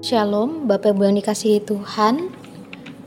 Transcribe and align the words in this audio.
Shalom, 0.00 0.64
Bapak 0.64 0.96
Ibu 0.96 1.12
yang 1.12 1.20
dikasihi 1.20 1.60
Tuhan. 1.60 2.32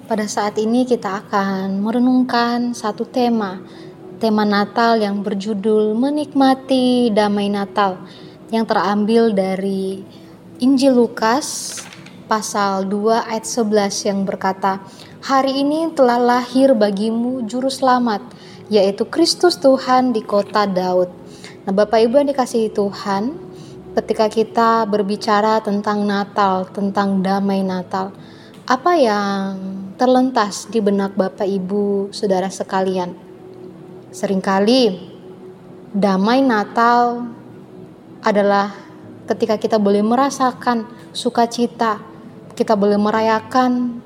Pada 0.06 0.30
saat 0.30 0.62
ini 0.62 0.86
kita 0.86 1.26
akan 1.26 1.82
merenungkan 1.82 2.78
satu 2.78 3.10
tema, 3.10 3.58
tema 4.22 4.46
Natal 4.46 5.02
yang 5.02 5.26
berjudul 5.26 5.98
Menikmati 5.98 7.10
Damai 7.10 7.50
Natal 7.50 7.98
yang 8.54 8.70
terambil 8.70 9.34
dari 9.34 10.06
Injil 10.62 10.94
Lukas 10.94 11.82
pasal 12.30 12.86
2 12.86 13.26
ayat 13.26 13.46
11 13.50 14.10
yang 14.14 14.20
berkata, 14.22 14.78
Hari 15.26 15.66
ini 15.66 15.90
telah 15.98 16.22
lahir 16.22 16.78
bagimu 16.78 17.42
juru 17.50 17.74
selamat, 17.74 18.22
yaitu 18.70 19.10
Kristus 19.10 19.58
Tuhan 19.58 20.14
di 20.14 20.22
kota 20.22 20.70
Daud. 20.70 21.10
Nah 21.66 21.74
Bapak 21.74 22.06
Ibu 22.06 22.22
yang 22.22 22.30
dikasihi 22.30 22.70
Tuhan, 22.70 23.43
ketika 23.94 24.26
kita 24.26 24.70
berbicara 24.90 25.62
tentang 25.62 26.06
Natal, 26.06 26.66
tentang 26.74 27.22
damai 27.22 27.62
Natal, 27.62 28.10
apa 28.66 28.98
yang 28.98 29.60
terlentas 30.02 30.66
di 30.66 30.82
benak 30.82 31.14
Bapak 31.14 31.46
Ibu, 31.46 32.10
saudara 32.10 32.50
sekalian? 32.50 33.14
Seringkali 34.14 35.14
damai 35.94 36.42
Natal 36.42 37.28
adalah 38.26 38.74
ketika 39.30 39.62
kita 39.62 39.78
boleh 39.78 40.02
merasakan 40.02 40.90
sukacita, 41.14 42.02
kita 42.58 42.74
boleh 42.74 42.98
merayakan 42.98 44.02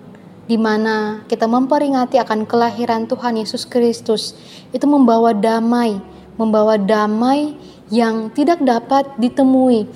di 0.47 0.55
mana 0.55 1.23
kita 1.27 1.43
memperingati 1.47 2.19
akan 2.19 2.47
kelahiran 2.47 3.07
Tuhan 3.07 3.39
Yesus 3.39 3.67
Kristus. 3.67 4.35
Itu 4.71 4.87
membawa 4.87 5.35
damai, 5.35 5.99
membawa 6.37 6.77
damai 6.77 7.57
yang 7.89 8.29
tidak 8.31 8.61
dapat 8.61 9.09
ditemui 9.17 9.89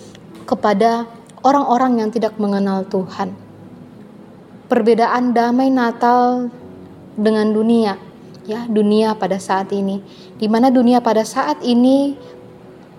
kepada 0.50 1.06
orang-orang 1.46 2.02
yang 2.02 2.10
tidak 2.10 2.36
mengenal 2.42 2.86
Tuhan. 2.90 3.34
Perbedaan 4.68 5.36
damai 5.36 5.70
Natal 5.70 6.50
dengan 7.20 7.52
dunia, 7.52 8.00
ya, 8.48 8.66
dunia 8.66 9.14
pada 9.14 9.38
saat 9.38 9.70
ini, 9.76 10.00
di 10.40 10.48
mana 10.48 10.72
dunia 10.72 11.04
pada 11.04 11.22
saat 11.28 11.60
ini 11.62 12.16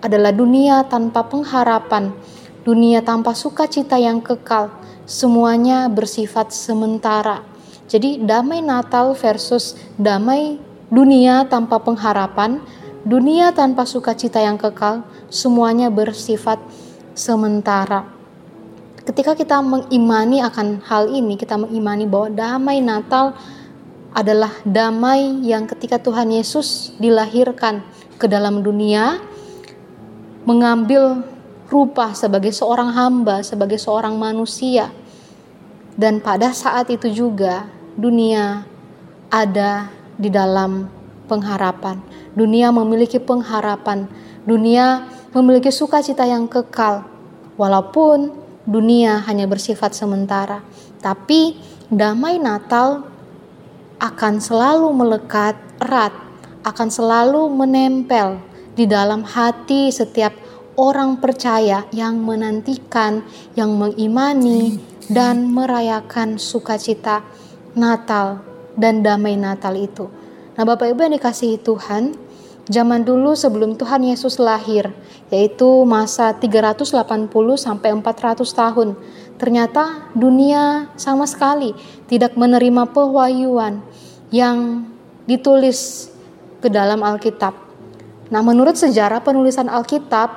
adalah 0.03 0.29
dunia 0.29 0.85
tanpa 0.85 1.25
pengharapan, 1.25 2.13
dunia 2.61 3.01
tanpa 3.01 3.33
sukacita 3.33 3.97
yang 3.97 4.21
kekal, 4.21 4.69
semuanya 5.09 5.89
bersifat 5.89 6.53
sementara. 6.53 7.41
Jadi, 7.89 8.21
damai 8.21 8.61
Natal 8.61 9.17
versus 9.17 9.73
damai 9.97 10.61
dunia 10.93 11.49
tanpa 11.49 11.81
pengharapan 11.81 12.61
Dunia 13.03 13.51
tanpa 13.51 13.83
sukacita 13.83 14.39
yang 14.39 14.55
kekal, 14.55 15.03
semuanya 15.27 15.91
bersifat 15.91 16.55
sementara. 17.11 18.07
Ketika 19.03 19.35
kita 19.35 19.59
mengimani 19.59 20.39
akan 20.39 20.79
hal 20.87 21.11
ini, 21.11 21.35
kita 21.35 21.59
mengimani 21.59 22.07
bahwa 22.07 22.31
damai 22.31 22.79
Natal 22.79 23.35
adalah 24.15 24.55
damai 24.63 25.43
yang 25.43 25.67
ketika 25.67 25.99
Tuhan 25.99 26.31
Yesus 26.31 26.95
dilahirkan 26.95 27.83
ke 28.15 28.23
dalam 28.31 28.63
dunia, 28.63 29.19
mengambil 30.47 31.27
rupa 31.67 32.15
sebagai 32.15 32.55
seorang 32.55 32.95
hamba, 32.95 33.43
sebagai 33.43 33.83
seorang 33.83 34.15
manusia. 34.15 34.87
Dan 35.99 36.23
pada 36.23 36.55
saat 36.55 36.87
itu 36.87 37.11
juga 37.11 37.67
dunia 37.99 38.63
ada 39.27 39.91
di 40.15 40.31
dalam 40.31 40.87
pengharapan. 41.27 41.99
Dunia 42.33 42.73
memiliki 42.73 43.21
pengharapan. 43.21 44.09
Dunia 44.43 45.05
memiliki 45.33 45.69
sukacita 45.69 46.25
yang 46.25 46.49
kekal. 46.49 47.05
Walaupun 47.57 48.33
dunia 48.65 49.21
hanya 49.29 49.45
bersifat 49.45 49.93
sementara, 49.93 50.65
tapi 51.03 51.53
damai 51.93 52.41
Natal 52.41 53.05
akan 54.01 54.41
selalu 54.41 54.89
melekat 54.89 55.53
erat, 55.77 56.11
akan 56.65 56.89
selalu 56.89 57.45
menempel 57.53 58.41
di 58.73 58.89
dalam 58.89 59.21
hati 59.21 59.93
setiap 59.93 60.33
orang 60.73 61.21
percaya 61.21 61.85
yang 61.93 62.17
menantikan, 62.25 63.21
yang 63.53 63.77
mengimani, 63.77 64.81
dan 65.11 65.51
merayakan 65.51 66.41
sukacita 66.41 67.21
Natal 67.77 68.41
dan 68.73 69.05
damai 69.05 69.37
Natal 69.37 69.77
itu. 69.77 70.22
Nah, 70.53 70.63
Bapak 70.69 70.93
Ibu 70.93 71.09
yang 71.09 71.17
dikasihi 71.17 71.57
Tuhan, 71.65 72.13
zaman 72.69 73.01
dulu 73.01 73.33
sebelum 73.33 73.73
Tuhan 73.73 74.05
Yesus 74.05 74.37
lahir, 74.37 74.93
yaitu 75.33 75.65
masa 75.83 76.37
380 76.37 76.93
sampai 77.57 77.89
400 77.89 78.45
tahun, 78.45 78.93
ternyata 79.41 80.13
dunia 80.13 80.93
sama 80.93 81.25
sekali 81.25 81.73
tidak 82.05 82.37
menerima 82.37 82.85
pewahyuan 82.93 83.81
yang 84.29 84.85
ditulis 85.25 86.09
ke 86.61 86.69
dalam 86.69 87.01
Alkitab. 87.01 87.57
Nah, 88.29 88.41
menurut 88.45 88.77
sejarah 88.77 89.25
penulisan 89.25 89.67
Alkitab 89.67 90.29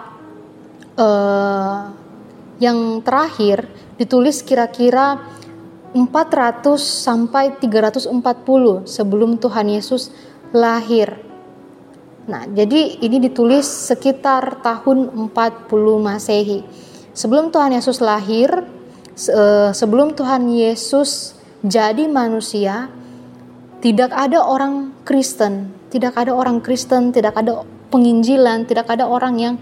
eh, 0.97 1.81
yang 2.57 3.05
terakhir 3.05 3.69
ditulis 4.01 4.41
kira-kira 4.41 5.21
400 5.97 6.77
sampai 6.77 7.57
340 7.57 8.13
sebelum 8.85 9.41
Tuhan 9.41 9.73
Yesus 9.73 10.13
lahir. 10.53 11.17
Nah, 12.29 12.45
jadi 12.45 13.01
ini 13.01 13.23
ditulis 13.23 13.65
sekitar 13.65 14.61
tahun 14.61 15.31
40 15.33 15.97
Masehi. 16.03 16.61
Sebelum 17.17 17.49
Tuhan 17.49 17.73
Yesus 17.73 18.05
lahir, 18.05 18.67
eh, 19.17 19.71
sebelum 19.73 20.13
Tuhan 20.13 20.53
Yesus 20.53 21.39
jadi 21.65 22.05
manusia, 22.11 22.93
tidak 23.81 24.13
ada 24.13 24.43
orang 24.43 24.93
Kristen, 25.07 25.73
tidak 25.89 26.19
ada 26.19 26.35
orang 26.35 26.61
Kristen, 26.61 27.15
tidak 27.15 27.39
ada 27.39 27.65
penginjilan, 27.89 28.67
tidak 28.67 28.91
ada 28.91 29.07
orang 29.07 29.39
yang 29.39 29.55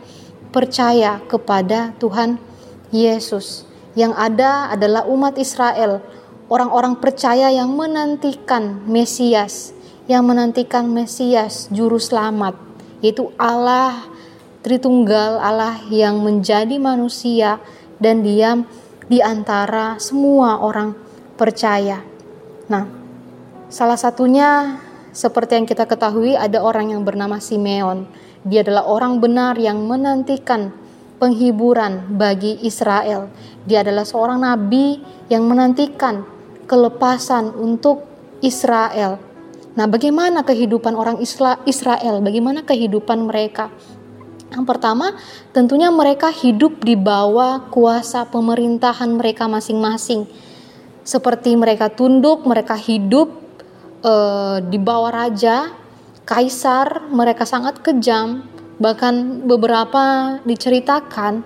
percaya 0.51 1.21
kepada 1.29 1.93
Tuhan 2.01 2.41
Yesus. 2.89 3.69
Yang 3.95 4.13
ada 4.19 4.75
adalah 4.75 5.07
umat 5.07 5.39
Israel, 5.39 6.03
orang-orang 6.49 7.01
percaya 7.01 7.49
yang 7.53 7.73
menantikan 7.73 8.85
Mesias, 8.85 9.73
yang 10.11 10.29
menantikan 10.29 10.89
Mesias 10.91 11.73
juru 11.73 11.97
selamat, 11.97 12.57
yaitu 13.01 13.33
Allah 13.41 14.15
Tritunggal, 14.65 15.45
Allah 15.45 15.77
yang 15.93 16.25
menjadi 16.25 16.81
manusia 16.81 17.61
dan 18.01 18.25
diam 18.25 18.65
di 19.13 19.21
antara 19.21 20.01
semua 20.01 20.57
orang 20.57 20.97
percaya. 21.37 22.01
Nah, 22.73 22.89
salah 23.69 24.01
satunya 24.01 24.81
seperti 25.13 25.61
yang 25.61 25.69
kita 25.69 25.85
ketahui 25.85 26.33
ada 26.33 26.65
orang 26.65 26.97
yang 26.97 27.05
bernama 27.05 27.45
Simeon. 27.45 28.09
Dia 28.41 28.65
adalah 28.65 28.89
orang 28.89 29.21
benar 29.21 29.61
yang 29.61 29.85
menantikan 29.85 30.73
penghiburan 31.21 32.17
bagi 32.17 32.57
Israel. 32.65 33.29
Dia 33.69 33.85
adalah 33.85 34.09
seorang 34.09 34.49
nabi 34.49 34.97
yang 35.29 35.45
menantikan 35.45 36.25
kelepasan 36.65 37.53
untuk 37.57 38.05
Israel. 38.45 39.21
Nah, 39.75 39.91
bagaimana 39.91 40.47
kehidupan 40.47 40.95
orang 40.95 41.19
Israel? 41.67 42.23
Bagaimana 42.23 42.63
kehidupan 42.63 43.27
mereka? 43.27 43.75
Yang 44.55 44.65
pertama, 44.71 45.19
tentunya 45.51 45.91
mereka 45.91 46.31
hidup 46.31 46.87
di 46.87 46.95
bawah 46.95 47.67
kuasa 47.75 48.23
pemerintahan 48.31 49.11
mereka 49.19 49.51
masing-masing. 49.51 50.31
Seperti 51.03 51.59
mereka 51.59 51.91
tunduk, 51.91 52.47
mereka 52.47 52.79
hidup 52.79 53.35
uh, 54.07 54.63
di 54.63 54.79
bawah 54.79 55.11
raja, 55.11 55.75
kaisar, 56.23 57.11
mereka 57.11 57.43
sangat 57.43 57.83
kejam. 57.83 58.47
Bahkan 58.79 59.43
beberapa 59.43 60.39
diceritakan 60.47 61.43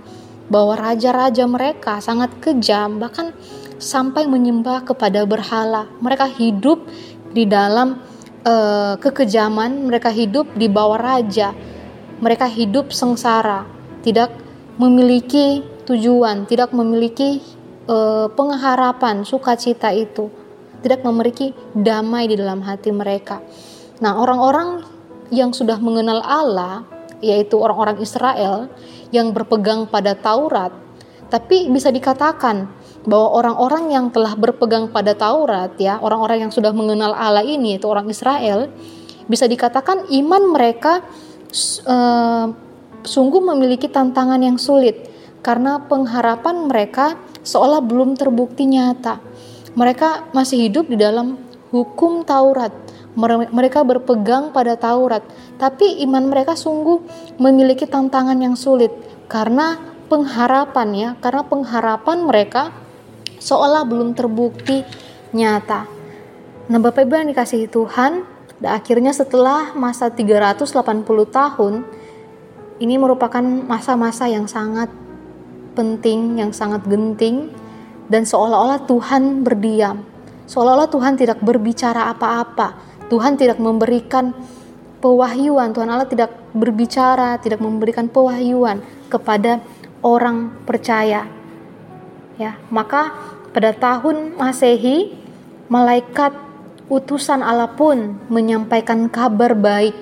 bahwa 0.52 0.76
raja-raja 0.76 1.48
mereka 1.48 2.04
sangat 2.04 2.28
kejam, 2.44 3.00
bahkan 3.00 3.32
sampai 3.78 4.26
menyembah 4.26 4.84
kepada 4.84 5.24
berhala. 5.24 5.86
Mereka 6.02 6.26
hidup 6.38 6.84
di 7.32 7.46
dalam 7.46 8.02
uh, 8.44 8.94
kekejaman, 8.98 9.86
mereka 9.86 10.10
hidup 10.10 10.50
di 10.58 10.66
bawah 10.66 10.98
raja. 10.98 11.54
Mereka 12.18 12.50
hidup 12.50 12.90
sengsara, 12.90 13.62
tidak 14.02 14.34
memiliki 14.78 15.62
tujuan, 15.86 16.50
tidak 16.50 16.74
memiliki 16.74 17.38
uh, 17.86 18.26
pengharapan, 18.34 19.22
sukacita 19.22 19.94
itu, 19.94 20.26
tidak 20.82 21.06
memiliki 21.06 21.54
damai 21.72 22.26
di 22.26 22.34
dalam 22.34 22.62
hati 22.66 22.90
mereka. 22.90 23.38
Nah, 24.02 24.18
orang-orang 24.18 24.82
yang 25.30 25.54
sudah 25.54 25.78
mengenal 25.78 26.22
Allah, 26.26 26.86
yaitu 27.22 27.58
orang-orang 27.58 27.98
Israel 28.02 28.70
yang 29.14 29.30
berpegang 29.30 29.86
pada 29.86 30.14
Taurat, 30.14 30.70
tapi 31.28 31.66
bisa 31.68 31.90
dikatakan 31.92 32.77
bahwa 33.08 33.40
orang-orang 33.40 33.88
yang 33.88 34.12
telah 34.12 34.36
berpegang 34.36 34.92
pada 34.92 35.16
Taurat 35.16 35.72
ya, 35.80 35.96
orang-orang 35.96 36.44
yang 36.44 36.52
sudah 36.52 36.76
mengenal 36.76 37.16
Allah 37.16 37.40
ini 37.40 37.80
itu 37.80 37.88
orang 37.88 38.12
Israel, 38.12 38.68
bisa 39.24 39.48
dikatakan 39.48 40.12
iman 40.12 40.42
mereka 40.52 41.00
uh, 41.88 42.52
sungguh 43.00 43.40
memiliki 43.40 43.88
tantangan 43.88 44.44
yang 44.44 44.60
sulit 44.60 45.08
karena 45.40 45.80
pengharapan 45.88 46.68
mereka 46.68 47.16
seolah 47.40 47.80
belum 47.80 48.12
terbukti 48.12 48.68
nyata. 48.68 49.24
Mereka 49.72 50.36
masih 50.36 50.68
hidup 50.68 50.92
di 50.92 51.00
dalam 51.00 51.40
hukum 51.72 52.28
Taurat. 52.28 52.72
Mereka 53.50 53.82
berpegang 53.82 54.54
pada 54.54 54.78
Taurat, 54.78 55.24
tapi 55.58 56.04
iman 56.06 56.28
mereka 56.30 56.54
sungguh 56.54 57.02
memiliki 57.40 57.82
tantangan 57.82 58.38
yang 58.38 58.54
sulit 58.54 58.94
karena 59.26 59.74
pengharapan 60.06 60.88
ya, 60.94 61.10
karena 61.18 61.42
pengharapan 61.42 62.22
mereka 62.22 62.70
seolah 63.38 63.86
belum 63.86 64.14
terbukti 64.14 64.82
nyata. 65.34 65.86
Nah, 66.68 66.78
Bapak 66.78 67.08
Ibu 67.08 67.16
yang 67.16 67.30
dikasihi 67.32 67.66
Tuhan, 67.70 68.26
dan 68.60 68.70
akhirnya 68.74 69.14
setelah 69.14 69.72
masa 69.72 70.12
380 70.12 70.68
tahun, 71.30 71.86
ini 72.78 72.94
merupakan 73.00 73.42
masa-masa 73.42 74.28
yang 74.28 74.46
sangat 74.46 74.90
penting, 75.72 76.38
yang 76.42 76.50
sangat 76.50 76.84
genting, 76.84 77.50
dan 78.10 78.26
seolah-olah 78.26 78.84
Tuhan 78.84 79.46
berdiam. 79.46 80.02
Seolah-olah 80.48 80.90
Tuhan 80.90 81.14
tidak 81.20 81.38
berbicara 81.44 82.08
apa-apa. 82.10 82.74
Tuhan 83.08 83.36
tidak 83.36 83.60
memberikan 83.60 84.32
pewahyuan. 84.98 85.72
Tuhan 85.72 85.88
Allah 85.88 86.08
tidak 86.08 86.34
berbicara, 86.52 87.38
tidak 87.40 87.60
memberikan 87.62 88.08
pewahyuan 88.08 88.82
kepada 89.12 89.62
orang 90.02 90.52
percaya. 90.64 91.37
Ya, 92.38 92.54
maka 92.70 93.18
pada 93.50 93.74
tahun 93.74 94.38
Masehi, 94.38 95.10
malaikat 95.66 96.30
utusan 96.86 97.42
Allah 97.42 97.74
pun 97.74 98.14
menyampaikan 98.30 99.10
kabar 99.10 99.58
baik 99.58 99.92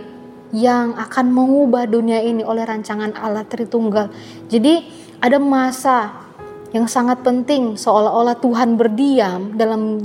yang 0.52 0.94
akan 1.00 1.32
mengubah 1.32 1.88
dunia 1.88 2.20
ini 2.20 2.44
oleh 2.44 2.62
rancangan 2.68 3.16
Allah 3.16 3.42
Tritunggal. 3.48 4.12
Jadi 4.52 4.84
ada 5.18 5.40
masa 5.40 6.28
yang 6.76 6.84
sangat 6.84 7.24
penting 7.24 7.80
seolah-olah 7.80 8.36
Tuhan 8.38 8.76
berdiam 8.76 9.56
dalam 9.56 10.04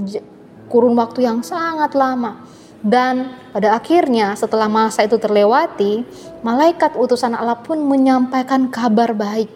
kurun 0.72 0.95
waktu 0.95 1.27
yang 1.27 1.44
sangat 1.44 1.94
lama. 2.00 2.48
Dan 2.81 3.38
pada 3.54 3.77
akhirnya 3.77 4.34
setelah 4.34 4.66
masa 4.66 5.06
itu 5.06 5.19
terlewati, 5.19 6.01
malaikat 6.42 6.98
utusan 6.98 7.38
Allah 7.38 7.60
pun 7.62 7.77
menyampaikan 7.77 8.72
kabar 8.74 9.13
baik 9.13 9.51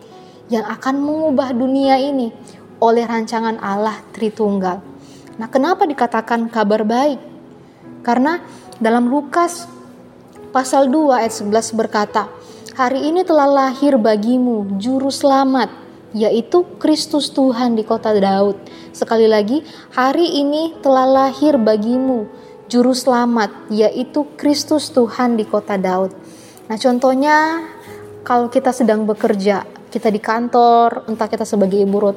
yang 0.45 0.61
akan 0.69 1.01
mengubah 1.01 1.49
dunia 1.57 1.97
ini 1.97 2.29
oleh 2.79 3.07
rancangan 3.07 3.59
Allah 3.59 3.99
Tritunggal. 4.11 4.79
Nah, 5.35 5.47
kenapa 5.51 5.83
dikatakan 5.83 6.47
kabar 6.47 6.87
baik? 6.87 7.19
Karena 8.05 8.39
dalam 8.79 9.11
Lukas 9.11 9.67
pasal 10.55 10.87
2 10.87 11.19
ayat 11.19 11.33
11 11.35 11.75
berkata, 11.75 12.31
Hari 12.75 13.07
ini 13.07 13.23
telah 13.23 13.47
lahir 13.47 13.95
bagimu 13.95 14.79
juru 14.79 15.07
selamat, 15.07 15.71
yaitu 16.11 16.67
Kristus 16.75 17.31
Tuhan 17.31 17.79
di 17.79 17.87
kota 17.87 18.11
Daud. 18.11 18.59
Sekali 18.91 19.27
lagi, 19.31 19.63
hari 19.95 20.43
ini 20.43 20.75
telah 20.83 21.07
lahir 21.07 21.55
bagimu 21.55 22.27
juru 22.67 22.91
selamat, 22.91 23.71
yaitu 23.71 24.27
Kristus 24.35 24.91
Tuhan 24.91 25.39
di 25.39 25.47
kota 25.47 25.79
Daud. 25.79 26.11
Nah, 26.67 26.75
contohnya 26.75 27.63
kalau 28.27 28.51
kita 28.51 28.75
sedang 28.75 29.07
bekerja, 29.07 29.63
kita 29.87 30.11
di 30.11 30.19
kantor, 30.19 31.07
entah 31.07 31.31
kita 31.31 31.47
sebagai 31.47 31.79
ibu 31.79 32.11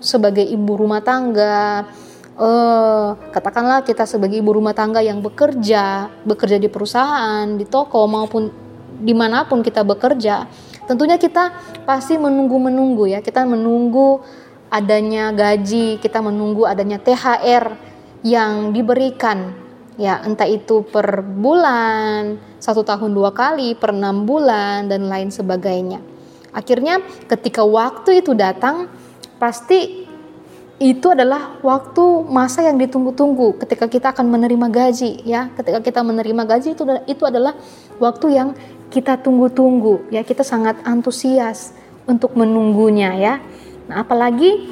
sebagai 0.00 0.44
ibu 0.44 0.76
rumah 0.76 1.00
tangga, 1.00 1.88
uh, 2.36 3.16
katakanlah 3.32 3.82
kita 3.82 4.04
sebagai 4.04 4.38
ibu 4.40 4.52
rumah 4.56 4.76
tangga 4.76 5.00
yang 5.00 5.20
bekerja, 5.24 6.08
bekerja 6.24 6.56
di 6.60 6.68
perusahaan, 6.68 7.44
di 7.56 7.64
toko 7.64 8.04
maupun 8.06 8.48
di 8.96 9.12
mana 9.12 9.44
pun 9.44 9.60
kita 9.60 9.84
bekerja, 9.84 10.48
tentunya 10.88 11.20
kita 11.20 11.52
pasti 11.84 12.16
menunggu-menunggu 12.16 13.12
ya, 13.12 13.20
kita 13.20 13.44
menunggu 13.44 14.24
adanya 14.72 15.30
gaji, 15.36 16.00
kita 16.00 16.24
menunggu 16.24 16.64
adanya 16.64 16.96
THR 16.98 17.64
yang 18.24 18.72
diberikan 18.72 19.66
ya 19.96 20.20
entah 20.24 20.48
itu 20.48 20.84
per 20.84 21.24
bulan, 21.24 22.36
satu 22.60 22.84
tahun 22.84 23.16
dua 23.16 23.32
kali, 23.32 23.76
per 23.76 23.96
enam 23.96 24.28
bulan 24.28 24.88
dan 24.88 25.08
lain 25.08 25.32
sebagainya. 25.32 26.00
Akhirnya 26.52 27.00
ketika 27.28 27.64
waktu 27.64 28.24
itu 28.24 28.32
datang, 28.32 28.88
pasti 29.36 30.06
itu 30.76 31.08
adalah 31.08 31.56
waktu 31.64 32.04
masa 32.28 32.60
yang 32.60 32.76
ditunggu-tunggu 32.76 33.56
ketika 33.64 33.88
kita 33.88 34.12
akan 34.12 34.28
menerima 34.28 34.68
gaji 34.68 35.24
ya. 35.24 35.48
Ketika 35.56 35.80
kita 35.80 36.00
menerima 36.04 36.44
gaji 36.44 36.76
itu 36.76 36.84
itu 37.08 37.22
adalah 37.24 37.56
waktu 37.96 38.36
yang 38.36 38.48
kita 38.92 39.16
tunggu-tunggu 39.16 40.12
ya. 40.12 40.20
Kita 40.20 40.44
sangat 40.44 40.84
antusias 40.84 41.72
untuk 42.04 42.36
menunggunya 42.36 43.16
ya. 43.16 43.34
Nah 43.88 44.04
apalagi 44.04 44.68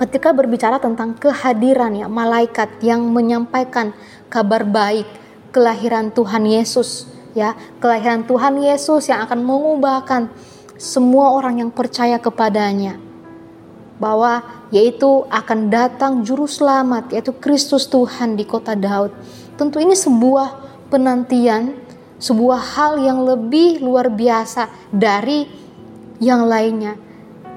ketika 0.00 0.32
berbicara 0.32 0.80
tentang 0.80 1.12
kehadiran 1.20 1.92
ya 1.92 2.08
malaikat 2.08 2.80
yang 2.80 3.04
menyampaikan 3.12 3.92
kabar 4.32 4.64
baik 4.64 5.04
kelahiran 5.52 6.08
Tuhan 6.08 6.48
Yesus 6.48 7.04
ya. 7.36 7.52
Kelahiran 7.84 8.24
Tuhan 8.24 8.64
Yesus 8.64 9.12
yang 9.12 9.28
akan 9.28 9.44
mengubahkan 9.44 10.32
semua 10.80 11.36
orang 11.36 11.60
yang 11.60 11.68
percaya 11.68 12.16
kepadanya 12.16 13.03
bahwa 13.98 14.42
yaitu 14.74 15.26
akan 15.30 15.70
datang 15.70 16.26
juru 16.26 16.50
selamat 16.50 17.14
yaitu 17.14 17.30
Kristus 17.36 17.86
Tuhan 17.86 18.34
di 18.34 18.42
kota 18.42 18.74
Daud. 18.74 19.14
Tentu 19.54 19.78
ini 19.78 19.94
sebuah 19.94 20.48
penantian, 20.90 21.78
sebuah 22.18 22.60
hal 22.74 22.98
yang 22.98 23.22
lebih 23.22 23.78
luar 23.82 24.10
biasa 24.10 24.70
dari 24.90 25.46
yang 26.18 26.46
lainnya. 26.46 26.98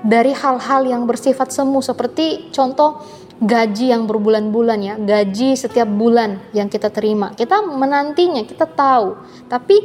Dari 0.05 0.29
hal-hal 0.29 0.85
yang 0.85 1.09
bersifat 1.09 1.49
semu 1.49 1.81
seperti 1.81 2.53
contoh 2.53 3.01
gaji 3.41 3.89
yang 3.93 4.05
berbulan-bulan 4.05 4.79
ya, 4.81 4.95
gaji 4.97 5.57
setiap 5.57 5.89
bulan 5.89 6.41
yang 6.53 6.69
kita 6.69 6.93
terima. 6.93 7.33
Kita 7.33 7.65
menantinya, 7.65 8.45
kita 8.45 8.69
tahu. 8.69 9.17
Tapi 9.49 9.77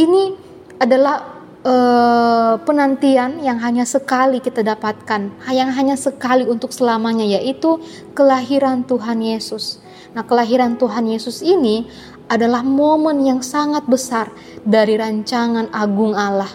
ini 0.00 0.32
adalah 0.80 1.37
uh, 1.64 2.60
penantian 2.62 3.42
yang 3.42 3.58
hanya 3.62 3.82
sekali 3.88 4.38
kita 4.38 4.62
dapatkan, 4.62 5.32
yang 5.50 5.70
hanya 5.74 5.98
sekali 5.98 6.46
untuk 6.46 6.70
selamanya, 6.70 7.26
yaitu 7.26 7.80
kelahiran 8.14 8.84
Tuhan 8.86 9.22
Yesus. 9.22 9.82
Nah, 10.14 10.24
kelahiran 10.24 10.78
Tuhan 10.78 11.08
Yesus 11.08 11.42
ini 11.42 11.86
adalah 12.28 12.60
momen 12.60 13.24
yang 13.24 13.40
sangat 13.40 13.88
besar 13.88 14.28
dari 14.62 15.00
rancangan 15.00 15.72
agung 15.72 16.12
Allah 16.12 16.50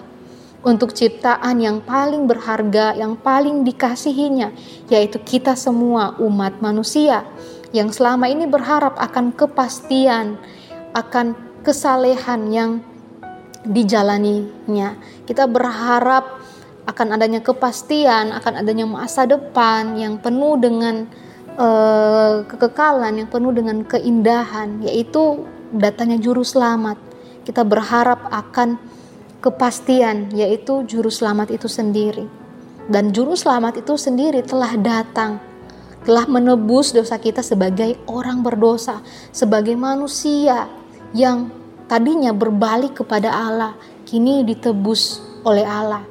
untuk 0.63 0.95
ciptaan 0.95 1.59
yang 1.59 1.83
paling 1.83 2.23
berharga, 2.29 2.95
yang 2.95 3.19
paling 3.19 3.67
dikasihinya, 3.67 4.53
yaitu 4.87 5.19
kita 5.19 5.59
semua 5.59 6.15
umat 6.23 6.63
manusia 6.63 7.27
yang 7.73 7.89
selama 7.89 8.29
ini 8.29 8.45
berharap 8.45 8.95
akan 9.01 9.33
kepastian, 9.33 10.37
akan 10.93 11.33
kesalehan 11.65 12.53
yang 12.53 12.71
dijalaninya. 13.63 14.99
Kita 15.23 15.47
berharap 15.47 16.43
akan 16.83 17.15
adanya 17.15 17.39
kepastian, 17.39 18.35
akan 18.35 18.59
adanya 18.59 18.83
masa 18.83 19.23
depan 19.23 19.95
yang 19.95 20.19
penuh 20.19 20.59
dengan 20.59 21.07
uh, 21.55 22.43
kekekalan, 22.43 23.23
yang 23.23 23.29
penuh 23.31 23.55
dengan 23.55 23.87
keindahan, 23.87 24.83
yaitu 24.83 25.47
datanya 25.71 26.19
juru 26.19 26.43
selamat. 26.43 26.99
Kita 27.47 27.63
berharap 27.63 28.27
akan 28.27 28.75
kepastian, 29.39 30.31
yaitu 30.35 30.83
juru 30.83 31.07
selamat 31.07 31.55
itu 31.55 31.71
sendiri. 31.71 32.27
Dan 32.83 33.15
juru 33.15 33.39
selamat 33.39 33.79
itu 33.79 33.95
sendiri 33.95 34.43
telah 34.43 34.75
datang, 34.75 35.39
telah 36.03 36.27
menebus 36.27 36.91
dosa 36.91 37.15
kita 37.15 37.39
sebagai 37.39 37.95
orang 38.11 38.43
berdosa, 38.43 38.99
sebagai 39.31 39.79
manusia 39.79 40.67
yang 41.15 41.62
tadinya 41.87 42.31
berbalik 42.31 43.03
kepada 43.03 43.31
Allah, 43.31 43.73
kini 44.07 44.43
ditebus 44.47 45.19
oleh 45.43 45.63
Allah. 45.67 46.03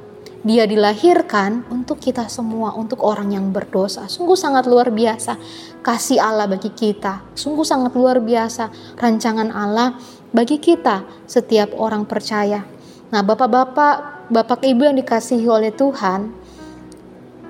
Dia 0.43 0.67
dilahirkan 0.67 1.71
untuk 1.71 2.02
kita 2.02 2.26
semua, 2.26 2.75
untuk 2.75 3.07
orang 3.07 3.31
yang 3.31 3.55
berdosa. 3.55 4.11
Sungguh 4.11 4.35
sangat 4.35 4.67
luar 4.67 4.91
biasa 4.91 5.38
kasih 5.87 6.19
Allah 6.19 6.50
bagi 6.50 6.75
kita. 6.75 7.23
Sungguh 7.38 7.62
sangat 7.62 7.95
luar 7.95 8.19
biasa 8.19 8.97
rancangan 8.99 9.55
Allah 9.55 9.95
bagi 10.35 10.59
kita, 10.59 11.07
setiap 11.31 11.79
orang 11.79 12.11
percaya. 12.11 12.67
Nah, 13.14 13.23
bapak-bapak, 13.23 14.26
bapak 14.35 14.67
ibu 14.67 14.83
yang 14.83 14.99
dikasihi 14.99 15.47
oleh 15.47 15.71
Tuhan, 15.71 16.35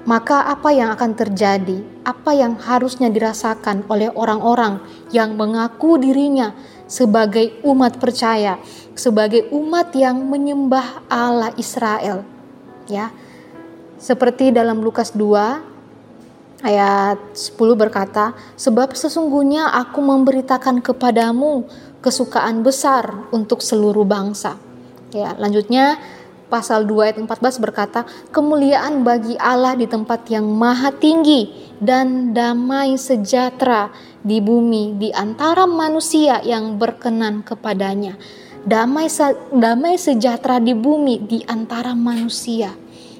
maka 0.03 0.51
apa 0.51 0.75
yang 0.75 0.91
akan 0.93 1.15
terjadi? 1.15 1.79
Apa 2.03 2.35
yang 2.35 2.59
harusnya 2.59 3.07
dirasakan 3.07 3.87
oleh 3.87 4.11
orang-orang 4.11 4.83
yang 5.15 5.39
mengaku 5.39 5.95
dirinya 5.95 6.51
sebagai 6.93 7.57
umat 7.65 7.97
percaya, 7.97 8.61
sebagai 8.93 9.49
umat 9.49 9.97
yang 9.97 10.29
menyembah 10.29 11.09
Allah 11.09 11.57
Israel. 11.57 12.21
Ya. 12.85 13.09
Seperti 13.97 14.53
dalam 14.53 14.85
Lukas 14.85 15.17
2 15.17 15.65
ayat 16.61 17.17
10 17.33 17.73
berkata, 17.73 18.37
"Sebab 18.61 18.93
sesungguhnya 18.93 19.73
aku 19.73 20.05
memberitakan 20.05 20.85
kepadamu 20.85 21.65
kesukaan 22.05 22.61
besar 22.61 23.25
untuk 23.33 23.65
seluruh 23.65 24.05
bangsa." 24.05 24.61
Ya, 25.17 25.33
lanjutnya 25.41 25.97
pasal 26.53 26.85
2 26.85 27.09
ayat 27.09 27.17
14 27.17 27.57
berkata, 27.57 28.05
"Kemuliaan 28.29 29.01
bagi 29.01 29.41
Allah 29.41 29.73
di 29.73 29.89
tempat 29.89 30.29
yang 30.29 30.45
maha 30.45 30.93
tinggi 30.93 31.49
dan 31.81 32.37
damai 32.37 33.01
sejahtera 33.01 33.89
di 34.21 34.45
bumi 34.45 35.01
di 35.01 35.09
antara 35.17 35.65
manusia 35.65 36.45
yang 36.45 36.77
berkenan 36.77 37.41
kepadanya." 37.41 38.21
Damai 38.63 39.09
damai 39.51 39.97
sejahtera 39.97 40.61
di 40.61 40.77
bumi 40.77 41.25
di 41.25 41.43
antara 41.49 41.97
manusia. 41.99 42.71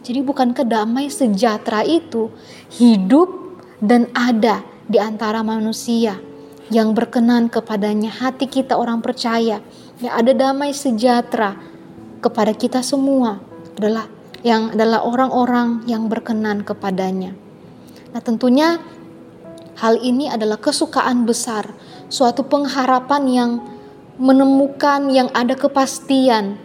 Jadi 0.05 0.23
bukankah 0.23 0.63
damai 0.63 1.11
sejahtera 1.11 1.83
itu 1.83 2.31
hidup 2.79 3.59
dan 3.83 4.07
ada 4.15 4.63
di 4.87 5.03
antara 5.03 5.43
manusia 5.43 6.15
yang 6.71 6.95
berkenan 6.95 7.51
kepadanya 7.51 8.15
hati 8.15 8.47
kita 8.47 8.79
orang 8.79 9.03
percaya. 9.03 9.59
Ya 9.99 10.11
ada 10.15 10.31
damai 10.31 10.71
sejahtera 10.71 11.72
kepada 12.23 12.55
kita 12.55 12.81
semua 12.87 13.43
adalah 13.75 14.07
yang 14.47 14.75
adalah 14.75 15.03
orang-orang 15.03 15.83
yang 15.91 16.07
berkenan 16.07 16.63
kepadanya. 16.63 17.35
Nah, 18.15 18.21
tentunya 18.23 18.79
hal 19.79 19.99
ini 19.99 20.31
adalah 20.31 20.59
kesukaan 20.59 21.25
besar, 21.27 21.75
suatu 22.07 22.47
pengharapan 22.47 23.23
yang 23.27 23.51
menemukan 24.21 25.09
yang 25.11 25.33
ada 25.33 25.57
kepastian, 25.57 26.61